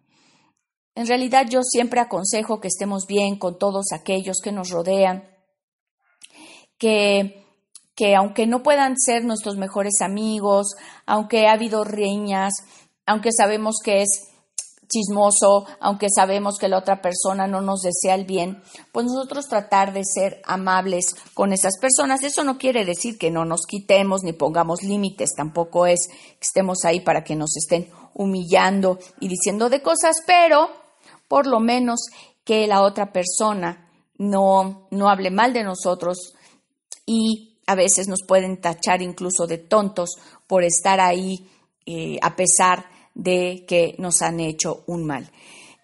En 0.94 1.06
realidad 1.06 1.46
yo 1.48 1.62
siempre 1.62 2.00
aconsejo 2.00 2.58
que 2.58 2.68
estemos 2.68 3.06
bien 3.06 3.38
con 3.38 3.58
todos 3.58 3.92
aquellos 3.92 4.38
que 4.42 4.50
nos 4.50 4.70
rodean, 4.70 5.28
que 6.78 7.45
que 7.96 8.14
aunque 8.14 8.46
no 8.46 8.62
puedan 8.62 8.96
ser 8.98 9.24
nuestros 9.24 9.56
mejores 9.56 10.00
amigos, 10.02 10.74
aunque 11.06 11.48
ha 11.48 11.52
habido 11.52 11.82
riñas, 11.82 12.52
aunque 13.06 13.30
sabemos 13.32 13.76
que 13.82 14.02
es 14.02 14.28
chismoso, 14.88 15.66
aunque 15.80 16.08
sabemos 16.14 16.58
que 16.58 16.68
la 16.68 16.78
otra 16.78 17.00
persona 17.00 17.46
no 17.46 17.60
nos 17.60 17.80
desea 17.80 18.14
el 18.14 18.24
bien, 18.24 18.62
pues 18.92 19.06
nosotros 19.06 19.48
tratar 19.48 19.92
de 19.92 20.02
ser 20.04 20.40
amables 20.44 21.16
con 21.34 21.52
esas 21.52 21.78
personas. 21.80 22.22
Eso 22.22 22.44
no 22.44 22.58
quiere 22.58 22.84
decir 22.84 23.18
que 23.18 23.30
no 23.30 23.44
nos 23.44 23.62
quitemos 23.66 24.22
ni 24.22 24.32
pongamos 24.32 24.82
límites, 24.82 25.34
tampoco 25.34 25.86
es 25.86 26.06
que 26.08 26.38
estemos 26.40 26.84
ahí 26.84 27.00
para 27.00 27.24
que 27.24 27.34
nos 27.34 27.56
estén 27.56 27.90
humillando 28.14 28.98
y 29.20 29.28
diciendo 29.28 29.68
de 29.68 29.82
cosas, 29.82 30.16
pero 30.26 30.68
por 31.28 31.46
lo 31.46 31.60
menos 31.60 32.00
que 32.44 32.66
la 32.66 32.82
otra 32.82 33.12
persona 33.12 33.90
no, 34.18 34.86
no 34.90 35.08
hable 35.08 35.30
mal 35.30 35.52
de 35.52 35.64
nosotros 35.64 36.34
y 37.04 37.55
a 37.66 37.74
veces 37.74 38.08
nos 38.08 38.22
pueden 38.22 38.60
tachar 38.60 39.02
incluso 39.02 39.46
de 39.46 39.58
tontos 39.58 40.16
por 40.46 40.64
estar 40.64 41.00
ahí 41.00 41.50
eh, 41.84 42.18
a 42.22 42.36
pesar 42.36 42.86
de 43.14 43.64
que 43.66 43.94
nos 43.98 44.22
han 44.22 44.40
hecho 44.40 44.84
un 44.86 45.04
mal. 45.04 45.30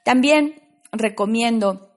También 0.04 0.62
recomiendo 0.92 1.88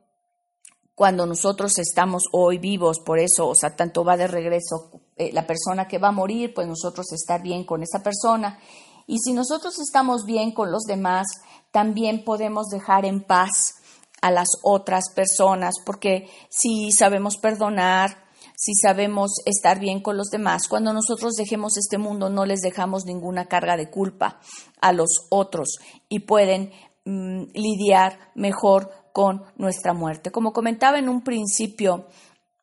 cuando 0.96 1.26
nosotros 1.26 1.78
estamos 1.78 2.24
hoy 2.32 2.58
vivos, 2.58 3.00
por 3.00 3.20
eso, 3.20 3.48
o 3.48 3.56
sea, 3.56 3.76
tanto 3.76 4.04
va 4.06 4.16
de 4.16 4.28
regreso 4.28 4.92
eh, 5.18 5.32
la 5.34 5.46
persona 5.46 5.88
que 5.88 5.98
va 5.98 6.08
a 6.08 6.14
morir, 6.14 6.54
pues 6.54 6.68
nosotros 6.68 7.12
estar 7.12 7.42
bien 7.42 7.66
con 7.66 7.84
esa 7.84 8.02
persona. 8.02 8.60
Y 9.06 9.20
si 9.20 9.34
nosotros 9.34 9.78
estamos 9.80 10.26
bien 10.26 10.52
con 10.52 10.72
los 10.72 10.84
demás, 10.84 11.28
también 11.72 12.24
podemos 12.24 12.68
dejar 12.68 13.06
en 13.06 13.22
paz 13.22 13.76
a 14.22 14.32
las 14.32 14.48
otras 14.64 15.12
personas, 15.14 15.76
porque 15.86 16.30
si 16.50 16.92
sabemos 16.92 17.38
perdonar, 17.38 18.25
si 18.56 18.74
sabemos 18.76 19.32
estar 19.46 19.80
bien 19.80 20.02
con 20.02 20.18
los 20.18 20.30
demás. 20.30 20.68
Cuando 20.68 20.94
nosotros 20.94 21.34
dejemos 21.34 21.78
este 21.78 21.98
mundo 21.98 22.30
no 22.30 22.46
les 22.46 22.62
dejamos 22.62 23.06
ninguna 23.06 23.46
carga 23.46 23.78
de 23.78 23.90
culpa 23.90 24.40
a 24.82 24.94
los 24.94 25.28
otros 25.30 25.78
y 26.10 26.20
pueden 26.20 26.72
mm, 27.06 27.44
lidiar 27.54 28.32
mejor 28.36 28.92
con 29.14 29.44
nuestra 29.58 29.94
muerte. 29.94 30.32
Como 30.32 30.54
comentaba 30.54 31.00
en 31.00 31.10
un 31.10 31.24
principio, 31.24 32.08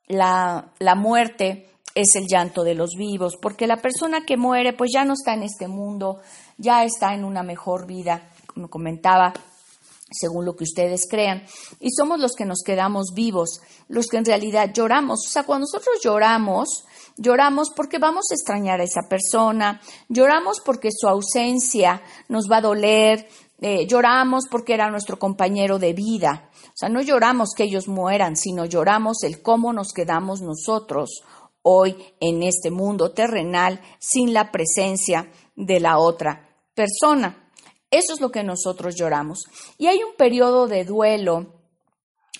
la, 0.06 0.72
la 0.78 0.94
muerte 0.94 1.70
es 1.94 2.14
el 2.14 2.26
llanto 2.26 2.64
de 2.64 2.74
los 2.74 2.90
vivos, 2.96 3.36
porque 3.40 3.66
la 3.66 3.76
persona 3.76 4.24
que 4.24 4.36
muere 4.36 4.72
pues 4.72 4.90
ya 4.92 5.04
no 5.04 5.14
está 5.14 5.34
en 5.34 5.42
este 5.42 5.68
mundo, 5.68 6.20
ya 6.56 6.84
está 6.84 7.14
en 7.14 7.24
una 7.24 7.42
mejor 7.42 7.86
vida, 7.86 8.30
como 8.46 8.68
comentaba 8.68 9.32
según 10.12 10.44
lo 10.44 10.56
que 10.56 10.64
ustedes 10.64 11.06
crean, 11.08 11.44
y 11.80 11.90
somos 11.90 12.20
los 12.20 12.32
que 12.32 12.44
nos 12.44 12.62
quedamos 12.64 13.12
vivos, 13.14 13.60
los 13.88 14.06
que 14.06 14.18
en 14.18 14.24
realidad 14.24 14.72
lloramos. 14.72 15.26
O 15.26 15.30
sea, 15.30 15.44
cuando 15.44 15.66
nosotros 15.66 16.00
lloramos, 16.02 16.84
lloramos 17.16 17.70
porque 17.74 17.98
vamos 17.98 18.26
a 18.30 18.34
extrañar 18.34 18.80
a 18.80 18.84
esa 18.84 19.02
persona, 19.08 19.80
lloramos 20.08 20.60
porque 20.60 20.90
su 20.92 21.08
ausencia 21.08 22.02
nos 22.28 22.50
va 22.50 22.58
a 22.58 22.62
doler, 22.62 23.28
eh, 23.60 23.86
lloramos 23.86 24.46
porque 24.50 24.74
era 24.74 24.90
nuestro 24.90 25.18
compañero 25.18 25.78
de 25.78 25.92
vida. 25.92 26.50
O 26.66 26.76
sea, 26.76 26.88
no 26.88 27.00
lloramos 27.00 27.50
que 27.56 27.64
ellos 27.64 27.86
mueran, 27.86 28.36
sino 28.36 28.64
lloramos 28.64 29.22
el 29.22 29.40
cómo 29.42 29.72
nos 29.72 29.92
quedamos 29.92 30.40
nosotros 30.40 31.22
hoy 31.62 31.96
en 32.20 32.42
este 32.42 32.70
mundo 32.70 33.12
terrenal 33.12 33.80
sin 33.98 34.34
la 34.34 34.50
presencia 34.50 35.30
de 35.54 35.80
la 35.80 35.98
otra 35.98 36.48
persona. 36.74 37.41
Eso 37.92 38.14
es 38.14 38.20
lo 38.20 38.32
que 38.32 38.42
nosotros 38.42 38.96
lloramos. 38.96 39.44
Y 39.76 39.86
hay 39.86 40.02
un 40.02 40.16
periodo 40.16 40.66
de 40.66 40.84
duelo. 40.84 41.60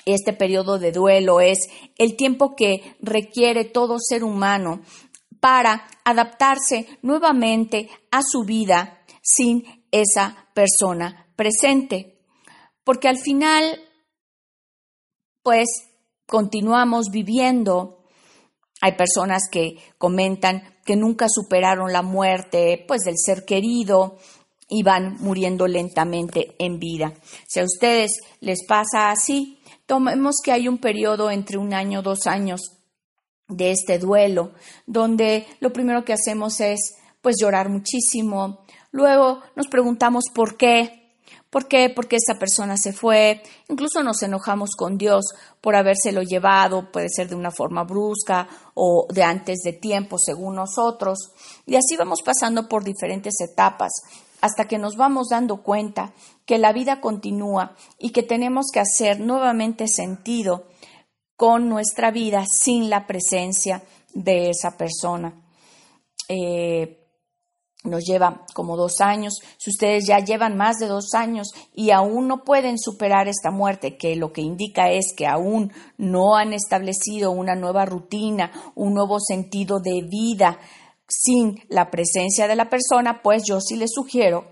Este 0.07 0.33
periodo 0.33 0.79
de 0.79 0.93
duelo 0.93 1.41
es 1.41 1.59
el 1.99 2.17
tiempo 2.17 2.57
que 2.57 2.97
requiere 3.01 3.67
todo 3.67 3.99
ser 4.01 4.25
humano 4.25 4.81
para 5.41 5.87
adaptarse 6.05 6.99
nuevamente 7.03 7.91
a 8.11 8.23
su 8.23 8.45
vida 8.45 9.05
sin 9.21 9.85
esa 9.91 10.49
persona 10.55 11.31
presente. 11.37 12.25
Porque 12.83 13.09
al 13.09 13.19
final, 13.19 13.79
pues, 15.43 15.69
continuamos 16.27 17.11
viviendo. 17.13 18.07
Hay 18.81 18.93
personas 18.97 19.43
que 19.53 19.77
comentan 19.99 20.79
que 20.87 20.97
nunca 20.97 21.27
superaron 21.29 21.93
la 21.93 22.03
muerte, 22.03 22.85
pues, 22.89 23.03
del 23.03 23.19
ser 23.19 23.45
querido 23.45 24.17
y 24.75 24.83
van 24.83 25.19
muriendo 25.21 25.67
lentamente 25.67 26.55
en 26.59 26.79
vida. 26.79 27.13
Si 27.47 27.61
a 27.61 27.65
ustedes 27.65 28.13
les 28.41 28.65
pasa 28.67 29.11
así, 29.11 29.61
tomemos 29.85 30.37
que 30.43 30.51
hay 30.51 30.67
un 30.67 30.79
periodo 30.79 31.31
entre 31.31 31.59
un 31.59 31.75
año, 31.75 32.01
dos 32.01 32.27
años 32.27 32.63
de 33.49 33.71
este 33.71 33.99
duelo, 33.99 34.53
donde 34.87 35.47
lo 35.61 35.75
primero 35.75 36.07
que 36.07 36.15
hacemos 36.15 36.59
es 36.63 36.95
pues 37.21 37.37
llorar 37.39 37.69
muchísimo. 37.69 38.65
Luego 38.93 39.43
nos 39.57 39.69
preguntamos 39.69 40.25
por 40.35 40.57
qué, 40.57 41.01
¿Por 41.51 41.69
qué? 41.69 41.93
Porque 41.95 42.17
esa 42.17 42.39
persona 42.39 42.79
se 42.79 42.95
fue. 42.95 43.43
Incluso 43.69 44.03
nos 44.03 44.23
enojamos 44.23 44.71
con 44.75 44.97
Dios 44.97 45.27
por 45.61 45.77
habérselo 45.77 46.23
llevado, 46.23 46.91
puede 46.91 47.11
ser 47.11 47.29
de 47.29 47.35
una 47.35 47.51
forma 47.51 47.85
brusca 47.85 48.49
o 48.73 49.07
de 49.13 49.23
antes 49.23 49.59
de 49.63 49.75
tiempo, 49.75 50.17
según 50.17 50.55
nosotros. 50.55 51.19
Y 51.67 51.77
así 51.77 51.95
vamos 51.99 52.23
pasando 52.23 52.71
por 52.71 52.85
diferentes 52.85 53.35
etapas 53.43 53.93
hasta 54.43 54.67
que 54.67 54.77
nos 54.77 54.97
vamos 54.97 55.29
dando 55.29 55.63
cuenta 55.63 56.13
que 56.45 56.59
la 56.59 56.73
vida 56.73 57.01
continúa 57.01 57.75
y 57.99 58.11
que 58.11 58.23
tenemos 58.23 58.67
que 58.73 58.81
hacer 58.81 59.21
nuevamente 59.21 59.87
sentido 59.89 60.67
con 61.37 61.69
nuestra 61.69 62.11
vida 62.11 62.45
sin 62.47 62.91
la 62.91 63.07
presencia 63.07 63.83
de 64.13 64.51
esa 64.51 64.77
persona. 64.77 65.33
Eh, 66.29 66.99
nos 67.85 68.05
lleva 68.05 68.45
como 68.55 68.77
dos 68.77 69.01
años. 69.01 69.35
Si 69.59 69.71
ustedes 69.71 70.07
ya 70.07 70.19
llevan 70.19 70.57
más 70.57 70.79
de 70.79 70.87
dos 70.87 71.15
años 71.15 71.49
y 71.75 71.91
aún 71.91 72.29
no 72.29 72.45
pueden 72.45 72.79
superar 72.79 73.29
esta 73.29 73.51
muerte, 73.51 73.97
que 73.97 74.17
lo 74.17 74.33
que 74.33 74.41
indica 74.41 74.91
es 74.91 75.15
que 75.17 75.27
aún 75.27 75.73
no 75.97 76.37
han 76.37 76.53
establecido 76.53 77.31
una 77.31 77.55
nueva 77.55 77.85
rutina, 77.85 78.53
un 78.75 78.95
nuevo 78.95 79.19
sentido 79.21 79.81
de 79.81 80.03
vida 80.03 80.59
sin 81.13 81.63
la 81.69 81.91
presencia 81.91 82.49
de 82.49 82.57
la 82.57 82.71
persona, 82.71 83.23
pues 83.23 83.43
yo 83.47 83.61
sí 83.61 83.77
les 83.77 83.91
sugiero 83.93 84.47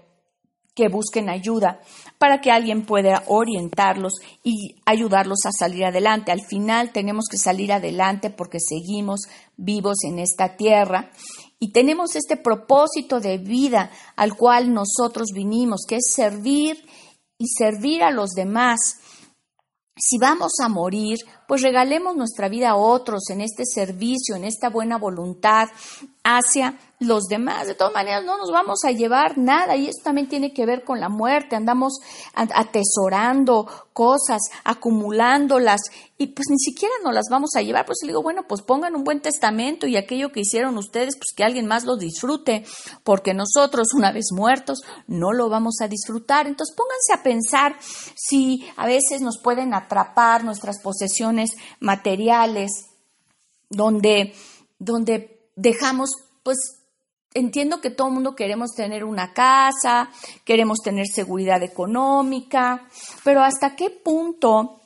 que 0.75 0.89
busquen 0.89 1.29
ayuda 1.29 1.81
para 2.19 2.41
que 2.41 2.51
alguien 2.51 2.87
pueda 2.87 3.25
orientarlos 3.27 4.15
y 4.45 4.77
ayudarlos 4.87 5.45
a 5.47 5.53
salir 5.53 5.85
adelante. 5.85 6.33
Al 6.33 6.43
final 6.43 6.93
tenemos 6.93 7.27
que 7.31 7.39
salir 7.39 7.73
adelante 7.73 8.31
porque 8.31 8.61
seguimos 8.61 9.23
vivos 9.57 9.99
en 10.05 10.19
esta 10.19 10.57
tierra 10.57 11.11
y 11.59 11.73
tenemos 11.73 12.17
este 12.17 12.37
propósito 12.37 13.21
de 13.21 13.39
vida 13.39 13.91
al 14.17 14.37
cual 14.37 14.73
nosotros 14.73 15.29
vinimos, 15.35 15.85
que 15.87 15.97
es 15.97 16.13
servir 16.15 16.83
y 17.37 17.49
servir 17.49 18.03
a 18.03 18.11
los 18.11 18.31
demás. 18.31 18.79
Si 20.01 20.19
vamos 20.19 20.53
a 20.63 20.69
morir, 20.69 21.19
pues 21.47 21.63
regalemos 21.63 22.17
nuestra 22.17 22.49
vida 22.49 22.71
a 22.71 22.77
otros 22.77 23.29
en 23.31 23.43
este 23.43 23.65
servicio, 23.67 24.35
en 24.35 24.45
esta 24.45 24.71
buena 24.71 24.97
voluntad 24.97 25.69
hacia 26.25 26.79
los 27.01 27.25
demás. 27.25 27.67
De 27.67 27.75
todas 27.75 27.95
maneras, 27.95 28.25
no 28.25 28.37
nos 28.37 28.51
vamos 28.53 28.81
a 28.85 28.93
llevar 28.93 29.39
nada 29.39 29.75
y 29.75 29.89
esto 29.89 30.05
también 30.05 30.29
tiene 30.29 30.53
que 30.53 30.67
ver 30.67 30.85
con 30.85 31.01
la 31.01 31.09
muerte. 31.09 31.57
Andamos 31.57 31.99
atesorando 32.35 33.67
cosas, 33.95 34.43
acumulándolas 34.65 35.81
y 36.19 36.29
pues 36.29 36.49
ni 36.51 36.59
siquiera 36.59 36.95
nos 37.03 37.15
las 37.15 37.25
vamos 37.31 37.57
a 37.57 37.63
llevar. 37.63 37.87
Pues 37.87 38.01
le 38.03 38.09
digo, 38.09 38.23
bueno, 38.23 38.45
pues 38.47 38.61
pongan 38.61 38.95
un 38.95 39.03
buen 39.03 39.23
testamento 39.23 39.87
y 39.87 39.97
aquello 39.97 40.31
que 40.31 40.41
hicieron 40.41 40.77
ustedes, 40.77 41.17
pues 41.17 41.33
que 41.35 41.43
alguien 41.43 41.67
más 41.67 41.85
lo 41.85 41.97
disfrute, 41.97 42.67
porque 43.03 43.33
nosotros 43.33 43.95
una 43.95 44.13
vez 44.13 44.27
muertos 44.33 44.83
no 45.07 45.33
lo 45.33 45.49
vamos 45.49 45.77
a 45.81 45.89
disfrutar. 45.89 46.47
Entonces 46.47 46.77
pónganse 46.77 47.15
a 47.15 47.23
pensar 47.23 47.77
si 47.81 48.69
a 48.77 48.87
veces 48.87 49.23
nos 49.23 49.39
pueden 49.39 49.73
atrapar 49.73 50.45
nuestras 50.45 50.81
posesiones 50.83 51.53
materiales, 51.81 52.73
donde, 53.71 54.35
donde 54.79 55.51
dejamos 55.57 56.11
pues 56.43 56.80
entiendo 57.35 57.81
que 57.81 57.91
todo 57.91 58.09
el 58.09 58.15
mundo 58.15 58.35
queremos 58.35 58.71
tener 58.77 59.05
una 59.05 59.33
casa, 59.33 60.11
queremos 60.45 60.79
tener 60.79 61.07
seguridad 61.07 61.63
económica, 61.63 62.89
pero 63.25 63.43
¿hasta 63.43 63.77
qué 63.77 63.91
punto 63.91 64.81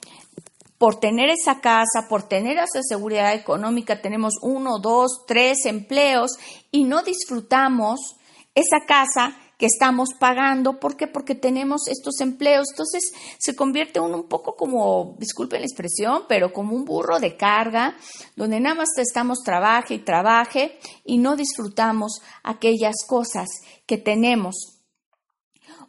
por 0.79 0.97
tener 1.01 1.31
esa 1.31 1.61
casa, 1.61 2.09
por 2.09 2.25
tener 2.25 2.59
esa 2.59 2.83
seguridad 2.83 3.33
económica, 3.33 4.03
tenemos 4.03 4.35
uno, 4.43 4.79
dos, 4.79 5.25
tres 5.27 5.65
empleos 5.65 6.33
y 6.71 6.85
no 6.85 7.03
disfrutamos 7.03 8.17
esa 8.55 8.85
casa 8.87 9.37
que 9.59 9.67
estamos 9.67 10.11
pagando. 10.19 10.81
¿Por 10.81 10.97
qué? 10.97 11.07
Porque 11.07 11.35
tenemos 11.35 11.89
estos 11.89 12.21
empleos. 12.21 12.69
Entonces 12.71 13.13
se 13.39 13.55
convierte 13.55 14.01
uno 14.01 14.17
un 14.17 14.29
poco 14.29 14.57
como, 14.57 15.17
disculpen 15.19 15.61
la 15.61 15.67
expresión, 15.67 16.25
pero 16.29 16.53
como 16.53 16.75
un 16.75 16.85
burro 16.85 17.21
de 17.21 17.37
carga, 17.37 17.97
donde 18.37 18.61
nada 18.61 18.75
más 18.77 18.89
estamos 18.99 19.43
trabaje 19.45 19.95
y 19.95 19.99
trabaje 19.99 20.79
y 21.05 21.19
no 21.19 21.37
disfrutamos 21.37 22.21
aquellas 22.43 22.97
cosas 23.07 23.49
que 23.87 23.99
tenemos. 23.99 24.81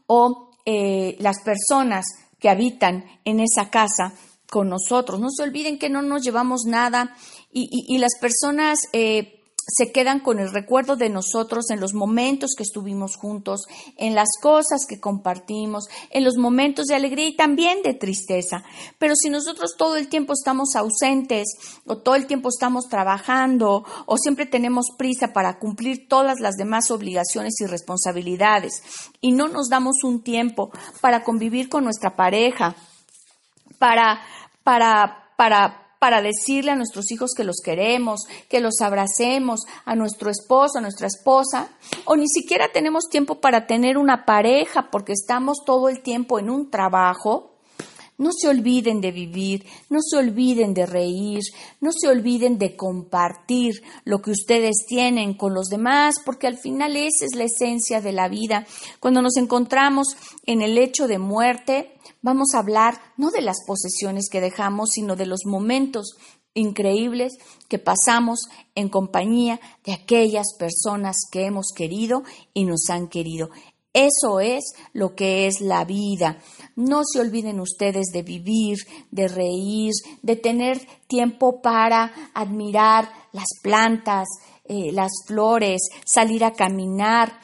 O 0.07 0.51
eh, 0.65 1.15
las 1.19 1.41
personas 1.41 2.05
que 2.39 2.49
habitan 2.49 3.05
en 3.23 3.39
esa 3.39 3.69
casa 3.69 4.13
con 4.49 4.69
nosotros. 4.69 5.19
No 5.19 5.29
se 5.29 5.43
olviden 5.43 5.79
que 5.79 5.89
no 5.89 6.01
nos 6.01 6.23
llevamos 6.23 6.61
nada 6.65 7.15
y, 7.51 7.97
las 7.97 8.19
personas 8.19 8.79
eh, 8.93 9.44
se 9.67 9.91
quedan 9.91 10.19
con 10.19 10.39
el 10.39 10.51
recuerdo 10.51 10.95
de 10.95 11.09
nosotros 11.09 11.71
en 11.71 11.79
los 11.79 11.93
momentos 11.93 12.53
que 12.55 12.63
estuvimos 12.63 13.15
juntos, 13.15 13.61
en 13.97 14.13
las 14.13 14.29
cosas 14.41 14.85
que 14.87 14.99
compartimos, 14.99 15.87
en 16.11 16.23
los 16.23 16.37
momentos 16.37 16.85
de 16.85 16.95
alegría 16.95 17.27
y 17.27 17.35
también 17.35 17.81
de 17.81 17.93
tristeza. 17.93 18.63
Pero 18.99 19.15
si 19.15 19.29
nosotros 19.29 19.75
todo 19.77 19.95
el 19.95 20.07
tiempo 20.07 20.33
estamos 20.33 20.75
ausentes 20.75 21.47
o 21.85 21.97
todo 21.97 22.15
el 22.15 22.27
tiempo 22.27 22.49
estamos 22.49 22.87
trabajando 22.89 23.83
o 24.05 24.17
siempre 24.17 24.45
tenemos 24.45 24.91
prisa 24.97 25.33
para 25.33 25.57
cumplir 25.57 26.07
todas 26.07 26.39
las 26.39 26.55
demás 26.55 26.91
obligaciones 26.91 27.59
y 27.59 27.65
responsabilidades 27.65 28.83
y 29.19 29.31
no 29.31 29.47
nos 29.47 29.69
damos 29.69 30.03
un 30.03 30.21
tiempo 30.21 30.71
para 31.01 31.23
convivir 31.23 31.69
con 31.69 31.83
nuestra 31.83 32.15
pareja, 32.15 32.75
para, 33.79 34.21
para, 34.63 35.31
para 35.37 35.84
para 36.05 36.21
decirle 36.21 36.69
a 36.69 36.75
nuestros 36.75 37.11
hijos 37.11 37.31
que 37.35 37.43
los 37.43 37.61
queremos, 37.65 38.27
que 38.47 38.59
los 38.59 38.79
abracemos, 38.81 39.61
a 39.85 39.95
nuestro 39.95 40.29
esposo, 40.29 40.77
a 40.77 40.81
nuestra 40.81 41.07
esposa, 41.07 41.69
o 42.05 42.15
ni 42.15 42.27
siquiera 42.27 42.67
tenemos 42.71 43.05
tiempo 43.09 43.41
para 43.41 43.65
tener 43.65 43.97
una 43.97 44.23
pareja 44.23 44.91
porque 44.91 45.13
estamos 45.13 45.63
todo 45.65 45.89
el 45.89 46.03
tiempo 46.03 46.37
en 46.37 46.51
un 46.51 46.69
trabajo, 46.69 47.55
no 48.19 48.29
se 48.39 48.47
olviden 48.47 49.01
de 49.01 49.11
vivir, 49.11 49.65
no 49.89 49.97
se 49.99 50.17
olviden 50.17 50.75
de 50.75 50.85
reír, 50.85 51.41
no 51.81 51.89
se 51.91 52.07
olviden 52.07 52.59
de 52.59 52.75
compartir 52.75 53.81
lo 54.03 54.21
que 54.21 54.29
ustedes 54.29 54.85
tienen 54.87 55.33
con 55.33 55.55
los 55.55 55.69
demás, 55.69 56.17
porque 56.23 56.45
al 56.45 56.59
final 56.59 56.97
esa 56.97 57.25
es 57.25 57.33
la 57.35 57.45
esencia 57.45 57.99
de 57.99 58.11
la 58.11 58.29
vida. 58.29 58.67
Cuando 58.99 59.23
nos 59.23 59.37
encontramos 59.37 60.15
en 60.45 60.61
el 60.61 60.77
hecho 60.77 61.07
de 61.07 61.17
muerte, 61.17 61.94
vamos 62.25 62.55
a 62.55 62.59
hablar 62.59 62.99
no 63.17 63.29
de 63.29 63.41
las 63.41 63.57
posesiones 63.67 64.29
que 64.31 64.41
dejamos, 64.41 64.89
sino 64.93 65.15
de 65.15 65.27
los 65.27 65.45
momentos 65.45 66.17
increíbles 66.55 67.37
que 67.69 67.77
pasamos 67.77 68.49
en 68.73 68.89
compañía 68.89 69.59
de 69.83 69.93
aquellas 69.93 70.55
personas 70.57 71.17
que 71.31 71.45
hemos 71.45 71.67
querido 71.75 72.23
y 72.51 72.65
nos 72.65 72.89
han 72.89 73.09
querido. 73.09 73.51
Eso 73.93 74.39
es 74.39 74.63
lo 74.91 75.13
que 75.13 75.45
es 75.45 75.61
la 75.61 75.85
vida. 75.85 76.39
No 76.75 77.03
se 77.05 77.19
olviden 77.19 77.59
ustedes 77.59 78.07
de 78.11 78.23
vivir, 78.23 78.79
de 79.11 79.27
reír, 79.27 79.93
de 80.23 80.35
tener 80.35 80.81
tiempo 81.07 81.61
para 81.61 82.11
admirar 82.33 83.07
las 83.33 83.49
plantas, 83.61 84.27
eh, 84.63 84.91
las 84.91 85.11
flores, 85.27 85.79
salir 86.03 86.43
a 86.43 86.53
caminar, 86.53 87.39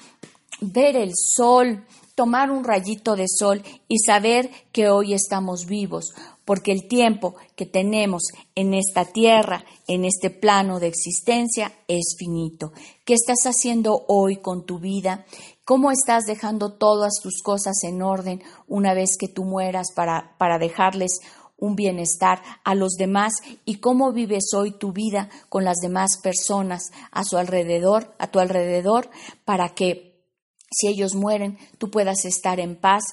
ver 0.60 0.96
el 0.96 1.12
sol, 1.16 1.86
tomar 2.16 2.52
un 2.52 2.64
rayito 2.64 3.16
de 3.16 3.26
sol 3.28 3.64
y 3.88 4.00
saber 4.00 4.50
que 4.72 4.90
hoy 4.90 5.14
estamos 5.14 5.66
vivos, 5.66 6.14
porque 6.46 6.72
el 6.72 6.88
tiempo 6.88 7.36
que 7.56 7.66
tenemos 7.66 8.24
en 8.56 8.74
esta 8.74 9.06
tierra, 9.06 9.64
en 9.88 10.06
este 10.06 10.30
plano 10.30 10.80
de 10.80 10.88
existencia, 10.88 11.72
es 11.88 12.16
finito. 12.18 12.74
¿Qué 13.06 13.14
estás 13.14 13.44
haciendo 13.46 14.06
hoy 14.08 14.38
con 14.38 14.66
tu 14.66 14.80
vida? 14.80 15.26
¿Cómo 15.66 15.92
estás 15.92 16.26
dejando 16.26 16.74
todas 16.74 17.20
tus 17.22 17.42
cosas 17.42 17.84
en 17.84 18.02
orden 18.02 18.42
una 18.68 18.94
vez 18.94 19.18
que 19.18 19.28
tú 19.28 19.44
mueras 19.44 19.88
para, 19.96 20.36
para 20.38 20.58
dejarles 20.58 21.20
un 21.62 21.76
bienestar 21.76 22.42
a 22.64 22.76
los 22.76 22.94
demás 22.94 23.34
y 23.66 23.76
cómo 23.76 24.12
vives 24.12 24.46
hoy 24.54 24.72
tu 24.72 24.92
vida 24.92 25.30
con 25.48 25.64
las 25.64 25.78
demás 25.78 26.18
personas 26.22 26.92
a 27.12 27.24
su 27.24 27.38
alrededor, 27.38 28.14
a 28.18 28.28
tu 28.28 28.40
alrededor, 28.40 29.10
para 29.46 29.70
que 29.70 30.11
si 30.72 30.88
ellos 30.88 31.16
mueren, 31.16 31.58
tú 31.78 31.92
puedas 31.92 32.26
estar 32.26 32.60
en 32.60 32.76
paz, 32.76 33.04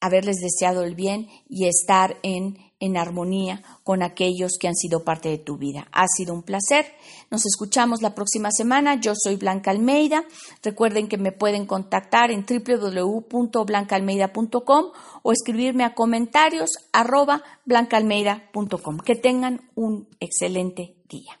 haberles 0.00 0.36
deseado 0.36 0.82
el 0.82 0.94
bien 0.94 1.28
y 1.48 1.66
estar 1.66 2.18
en 2.22 2.58
en 2.80 2.96
armonía 2.96 3.62
con 3.84 4.02
aquellos 4.02 4.58
que 4.60 4.66
han 4.68 4.74
sido 4.74 5.04
parte 5.04 5.28
de 5.28 5.36
tu 5.38 5.56
vida. 5.56 5.86
Ha 5.92 6.06
sido 6.08 6.34
un 6.34 6.42
placer. 6.42 6.86
Nos 7.30 7.46
escuchamos 7.46 8.02
la 8.02 8.14
próxima 8.14 8.50
semana. 8.50 9.00
Yo 9.00 9.12
soy 9.16 9.36
Blanca 9.36 9.70
Almeida. 9.70 10.24
Recuerden 10.62 11.08
que 11.08 11.16
me 11.18 11.32
pueden 11.32 11.66
contactar 11.66 12.30
en 12.30 12.44
www.blancaalmeida.com 12.44 14.84
o 15.22 15.32
escribirme 15.32 15.84
a 15.84 15.94
comentarios 15.94 16.70
arroba 16.92 17.42
blancaalmeida.com. 17.64 18.98
Que 18.98 19.16
tengan 19.16 19.70
un 19.74 20.08
excelente 20.20 20.96
día. 21.08 21.40